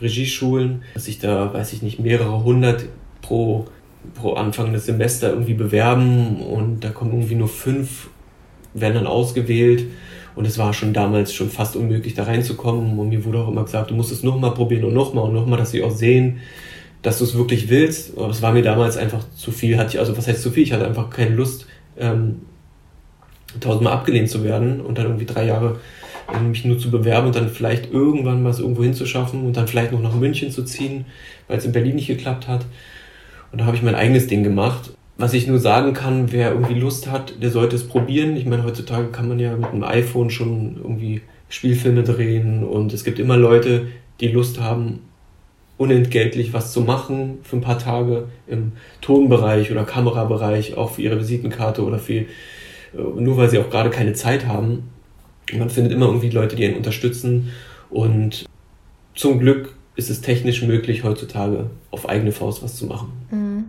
Regieschulen, 0.00 0.82
dass 0.94 1.08
ich 1.08 1.18
da, 1.18 1.52
weiß 1.52 1.72
ich 1.72 1.82
nicht, 1.82 1.98
mehrere 1.98 2.42
hundert 2.42 2.84
pro 3.20 3.66
pro 4.14 4.34
Anfang 4.34 4.72
des 4.72 4.86
Semesters 4.86 5.32
irgendwie 5.32 5.54
bewerben 5.54 6.40
und 6.40 6.80
da 6.80 6.90
kommen 6.90 7.12
irgendwie 7.12 7.34
nur 7.34 7.48
fünf, 7.48 8.08
werden 8.74 8.94
dann 8.94 9.06
ausgewählt. 9.06 9.86
Und 10.34 10.46
es 10.46 10.56
war 10.56 10.72
schon 10.72 10.94
damals 10.94 11.34
schon 11.34 11.50
fast 11.50 11.76
unmöglich, 11.76 12.14
da 12.14 12.24
reinzukommen. 12.24 12.98
Und 12.98 13.10
mir 13.10 13.24
wurde 13.24 13.38
auch 13.38 13.48
immer 13.48 13.64
gesagt, 13.64 13.90
du 13.90 13.94
musst 13.94 14.12
es 14.12 14.22
nochmal 14.22 14.54
probieren 14.54 14.84
und 14.84 14.94
nochmal 14.94 15.24
und 15.24 15.34
nochmal, 15.34 15.58
dass 15.58 15.72
sie 15.72 15.82
auch 15.82 15.90
sehen, 15.90 16.38
dass 17.02 17.18
du 17.18 17.24
es 17.24 17.36
wirklich 17.36 17.68
willst. 17.68 18.16
Aber 18.16 18.30
es 18.30 18.40
war 18.40 18.52
mir 18.52 18.62
damals 18.62 18.96
einfach 18.96 19.24
zu 19.36 19.50
viel. 19.50 19.76
Hatte 19.76 19.90
ich, 19.90 19.98
also 19.98 20.16
was 20.16 20.26
heißt 20.26 20.42
zu 20.42 20.50
viel? 20.50 20.62
Ich 20.62 20.72
hatte 20.72 20.86
einfach 20.86 21.10
keine 21.10 21.34
Lust, 21.34 21.66
ähm, 21.98 22.42
tausendmal 23.60 23.92
abgelehnt 23.92 24.30
zu 24.30 24.42
werden 24.42 24.80
und 24.80 24.96
dann 24.96 25.06
irgendwie 25.06 25.26
drei 25.26 25.44
Jahre 25.44 25.80
ähm, 26.34 26.50
mich 26.50 26.64
nur 26.64 26.78
zu 26.78 26.90
bewerben 26.90 27.26
und 27.26 27.36
dann 27.36 27.50
vielleicht 27.50 27.92
irgendwann 27.92 28.42
mal 28.42 28.50
es 28.50 28.60
irgendwo 28.60 28.82
hinzuschaffen 28.82 29.44
und 29.44 29.56
dann 29.56 29.68
vielleicht 29.68 29.92
noch 29.92 30.00
nach 30.00 30.14
München 30.14 30.50
zu 30.50 30.64
ziehen, 30.64 31.04
weil 31.48 31.58
es 31.58 31.64
in 31.64 31.72
Berlin 31.72 31.96
nicht 31.96 32.06
geklappt 32.06 32.48
hat. 32.48 32.64
Und 33.52 33.60
da 33.60 33.66
habe 33.66 33.76
ich 33.76 33.82
mein 33.82 33.94
eigenes 33.94 34.26
Ding 34.26 34.42
gemacht. 34.42 34.94
Was 35.18 35.34
ich 35.34 35.46
nur 35.46 35.58
sagen 35.58 35.92
kann, 35.92 36.32
wer 36.32 36.52
irgendwie 36.52 36.74
Lust 36.74 37.10
hat, 37.10 37.40
der 37.42 37.50
sollte 37.50 37.76
es 37.76 37.86
probieren. 37.86 38.36
Ich 38.36 38.46
meine, 38.46 38.64
heutzutage 38.64 39.08
kann 39.08 39.28
man 39.28 39.38
ja 39.38 39.54
mit 39.56 39.70
einem 39.70 39.84
iPhone 39.84 40.30
schon 40.30 40.78
irgendwie 40.78 41.20
Spielfilme 41.50 42.02
drehen 42.02 42.64
und 42.64 42.94
es 42.94 43.04
gibt 43.04 43.18
immer 43.18 43.36
Leute, 43.36 43.88
die 44.20 44.28
Lust 44.28 44.58
haben, 44.58 45.00
unentgeltlich 45.76 46.52
was 46.52 46.72
zu 46.72 46.80
machen 46.80 47.38
für 47.42 47.56
ein 47.56 47.60
paar 47.60 47.78
Tage 47.78 48.28
im 48.46 48.72
Tonbereich 49.00 49.70
oder 49.70 49.84
Kamerabereich, 49.84 50.76
auch 50.76 50.92
für 50.92 51.02
ihre 51.02 51.18
Visitenkarte 51.18 51.84
oder 51.84 51.98
für, 51.98 52.14
äh, 52.14 52.26
nur 52.94 53.36
weil 53.36 53.50
sie 53.50 53.58
auch 53.58 53.68
gerade 53.68 53.90
keine 53.90 54.14
Zeit 54.14 54.46
haben. 54.46 54.90
Man 55.52 55.70
findet 55.70 55.92
immer 55.92 56.06
irgendwie 56.06 56.30
Leute, 56.30 56.56
die 56.56 56.64
einen 56.64 56.76
unterstützen 56.76 57.50
und 57.90 58.46
zum 59.14 59.38
Glück 59.38 59.74
ist 59.96 60.10
es 60.10 60.20
technisch 60.20 60.62
möglich, 60.62 61.04
heutzutage 61.04 61.70
auf 61.90 62.08
eigene 62.08 62.32
Faust 62.32 62.62
was 62.62 62.76
zu 62.76 62.86
machen. 62.86 63.12
Mhm. 63.30 63.64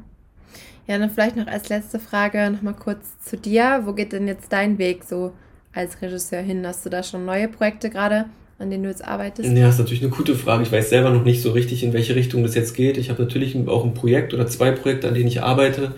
Ja, 0.88 0.98
dann 0.98 1.10
vielleicht 1.10 1.38
noch 1.38 1.48
als 1.48 1.70
letzte 1.70 2.00
Frage 2.00 2.50
nochmal 2.52 2.76
kurz 2.76 3.20
zu 3.24 3.38
dir. 3.38 3.84
Wo 3.86 3.94
geht 3.94 4.12
denn 4.12 4.28
jetzt 4.28 4.52
dein 4.52 4.78
Weg 4.78 5.04
so 5.06 5.32
als 5.74 6.02
Regisseur 6.02 6.42
hin? 6.42 6.66
Hast 6.68 6.86
du 6.86 6.90
da 6.90 7.04
schon 7.04 7.26
neue 7.26 7.48
Projekte 7.48 7.90
gerade, 7.90 8.26
an 8.60 8.70
denen 8.70 8.84
du 8.84 8.90
jetzt 8.90 9.04
arbeitest? 9.04 9.50
Ja, 9.50 9.70
ist 9.70 9.80
natürlich 9.80 10.04
eine 10.04 10.12
gute 10.12 10.36
Frage. 10.36 10.64
Ich 10.64 10.72
weiß 10.72 10.90
selber 10.90 11.10
noch 11.10 11.24
nicht 11.24 11.42
so 11.42 11.52
richtig, 11.52 11.84
in 11.84 11.94
welche 11.94 12.16
Richtung 12.16 12.44
das 12.44 12.54
jetzt 12.54 12.76
geht. 12.76 12.98
Ich 12.98 13.10
habe 13.10 13.24
natürlich 13.24 13.56
auch 13.68 13.86
ein 13.86 13.94
Projekt 13.94 14.34
oder 14.34 14.46
zwei 14.48 14.72
Projekte, 14.72 15.08
an 15.08 15.14
denen 15.14 15.28
ich 15.28 15.42
arbeite 15.42 15.96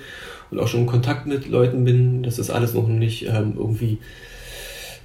und 0.51 0.59
auch 0.59 0.67
schon 0.67 0.81
in 0.81 0.87
Kontakt 0.87 1.25
mit 1.25 1.47
Leuten 1.47 1.83
bin. 1.83 2.21
Das 2.21 2.37
ist 2.37 2.51
alles 2.51 2.75
noch 2.75 2.87
nicht 2.87 3.27
ähm, 3.27 3.53
irgendwie 3.57 3.97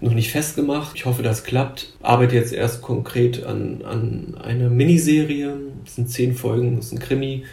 noch 0.00 0.14
nicht 0.14 0.30
festgemacht. 0.30 0.96
Ich 0.96 1.04
hoffe, 1.04 1.22
das 1.22 1.44
klappt. 1.44 1.92
Arbeite 2.02 2.36
jetzt 2.36 2.52
erst 2.52 2.82
konkret 2.82 3.44
an, 3.44 3.82
an 3.84 4.36
einer 4.42 4.70
Miniserie. 4.70 5.54
Das 5.84 5.96
sind 5.96 6.10
zehn 6.10 6.34
Folgen, 6.34 6.76
das 6.76 6.86
ist 6.86 6.92
ein 6.92 6.98
Krimi. 6.98 7.44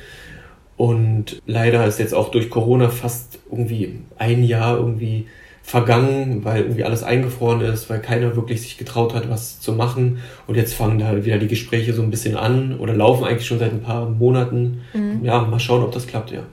Und 0.78 1.42
leider 1.46 1.86
ist 1.88 2.00
jetzt 2.00 2.14
auch 2.14 2.30
durch 2.30 2.50
Corona 2.50 2.90
fast 2.90 3.40
irgendwie 3.50 4.00
ein 4.18 4.44
Jahr 4.44 4.78
irgendwie 4.78 5.26
vergangen, 5.64 6.46
weil 6.46 6.62
irgendwie 6.62 6.86
alles 6.86 7.04
eingefroren 7.04 7.60
ist, 7.60 7.90
weil 7.90 8.00
keiner 8.00 8.38
wirklich 8.38 8.62
sich 8.62 8.78
getraut 8.78 9.14
hat, 9.14 9.30
was 9.30 9.60
zu 9.60 9.74
machen. 9.74 10.20
Und 10.46 10.56
jetzt 10.56 10.74
fangen 10.74 11.00
da 11.00 11.26
wieder 11.26 11.40
die 11.40 11.48
Gespräche 11.48 11.94
so 11.94 12.02
ein 12.02 12.12
bisschen 12.12 12.38
an 12.38 12.78
oder 12.80 12.94
laufen 12.94 13.26
eigentlich 13.26 13.48
schon 13.48 13.60
seit 13.60 13.74
ein 13.74 13.82
paar 13.82 14.10
Monaten. 14.10 14.82
Mhm. 14.94 15.26
Ja, 15.26 15.42
mal 15.42 15.60
schauen, 15.60 15.84
ob 15.84 15.92
das 15.92 16.08
klappt, 16.08 16.32
ja. 16.32 16.44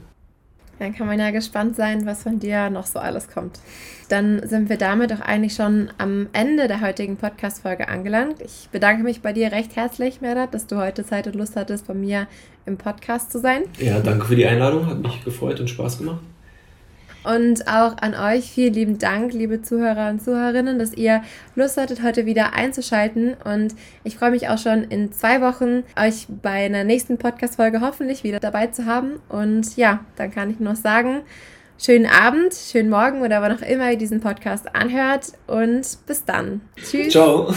Dann 0.79 0.93
kann 0.93 1.07
man 1.07 1.19
ja 1.19 1.31
gespannt 1.31 1.75
sein, 1.75 2.05
was 2.05 2.23
von 2.23 2.39
dir 2.39 2.69
noch 2.69 2.85
so 2.85 2.99
alles 2.99 3.29
kommt. 3.29 3.59
Dann 4.09 4.47
sind 4.47 4.69
wir 4.69 4.77
damit 4.77 5.11
auch 5.13 5.21
eigentlich 5.21 5.55
schon 5.55 5.89
am 5.97 6.27
Ende 6.33 6.67
der 6.67 6.81
heutigen 6.81 7.17
Podcast-Folge 7.17 7.87
angelangt. 7.87 8.41
Ich 8.41 8.69
bedanke 8.71 9.03
mich 9.03 9.21
bei 9.21 9.33
dir 9.33 9.51
recht 9.51 9.75
herzlich, 9.75 10.21
Merdat, 10.21 10.53
dass 10.53 10.67
du 10.67 10.77
heute 10.77 11.05
Zeit 11.05 11.27
und 11.27 11.35
Lust 11.35 11.55
hattest, 11.55 11.87
bei 11.87 11.93
mir 11.93 12.27
im 12.65 12.77
Podcast 12.77 13.31
zu 13.31 13.39
sein. 13.39 13.63
Ja, 13.79 13.99
danke 13.99 14.25
für 14.25 14.35
die 14.35 14.45
Einladung. 14.45 14.87
Hat 14.87 14.99
mich 14.99 15.23
gefreut 15.23 15.59
und 15.59 15.69
Spaß 15.69 15.97
gemacht. 15.99 16.19
Und 17.25 17.67
auch 17.67 17.97
an 17.97 18.13
euch 18.13 18.51
vielen 18.51 18.73
lieben 18.73 18.97
Dank, 18.99 19.33
liebe 19.33 19.61
Zuhörer 19.61 20.09
und 20.09 20.21
Zuhörerinnen, 20.21 20.77
dass 20.77 20.93
ihr 20.93 21.23
Lust 21.55 21.77
hattet, 21.77 22.03
heute 22.03 22.25
wieder 22.25 22.53
einzuschalten. 22.53 23.35
Und 23.43 23.73
ich 24.03 24.17
freue 24.17 24.31
mich 24.31 24.49
auch 24.49 24.57
schon 24.57 24.83
in 24.83 25.11
zwei 25.11 25.41
Wochen, 25.41 25.83
euch 25.99 26.27
bei 26.29 26.65
einer 26.65 26.83
nächsten 26.83 27.17
Podcast-Folge 27.17 27.81
hoffentlich 27.81 28.23
wieder 28.23 28.39
dabei 28.39 28.67
zu 28.67 28.85
haben. 28.85 29.19
Und 29.29 29.75
ja, 29.75 30.05
dann 30.17 30.31
kann 30.31 30.51
ich 30.51 30.59
nur 30.59 30.75
sagen, 30.75 31.21
schönen 31.79 32.05
Abend, 32.05 32.53
schönen 32.53 32.89
Morgen 32.89 33.21
oder 33.21 33.41
wann 33.41 33.57
auch 33.57 33.61
immer 33.61 33.91
ihr 33.91 33.97
diesen 33.97 34.19
Podcast 34.19 34.75
anhört. 34.75 35.33
Und 35.47 35.97
bis 36.05 36.25
dann. 36.25 36.61
Tschüss. 36.77 37.09
Ciao. 37.11 37.53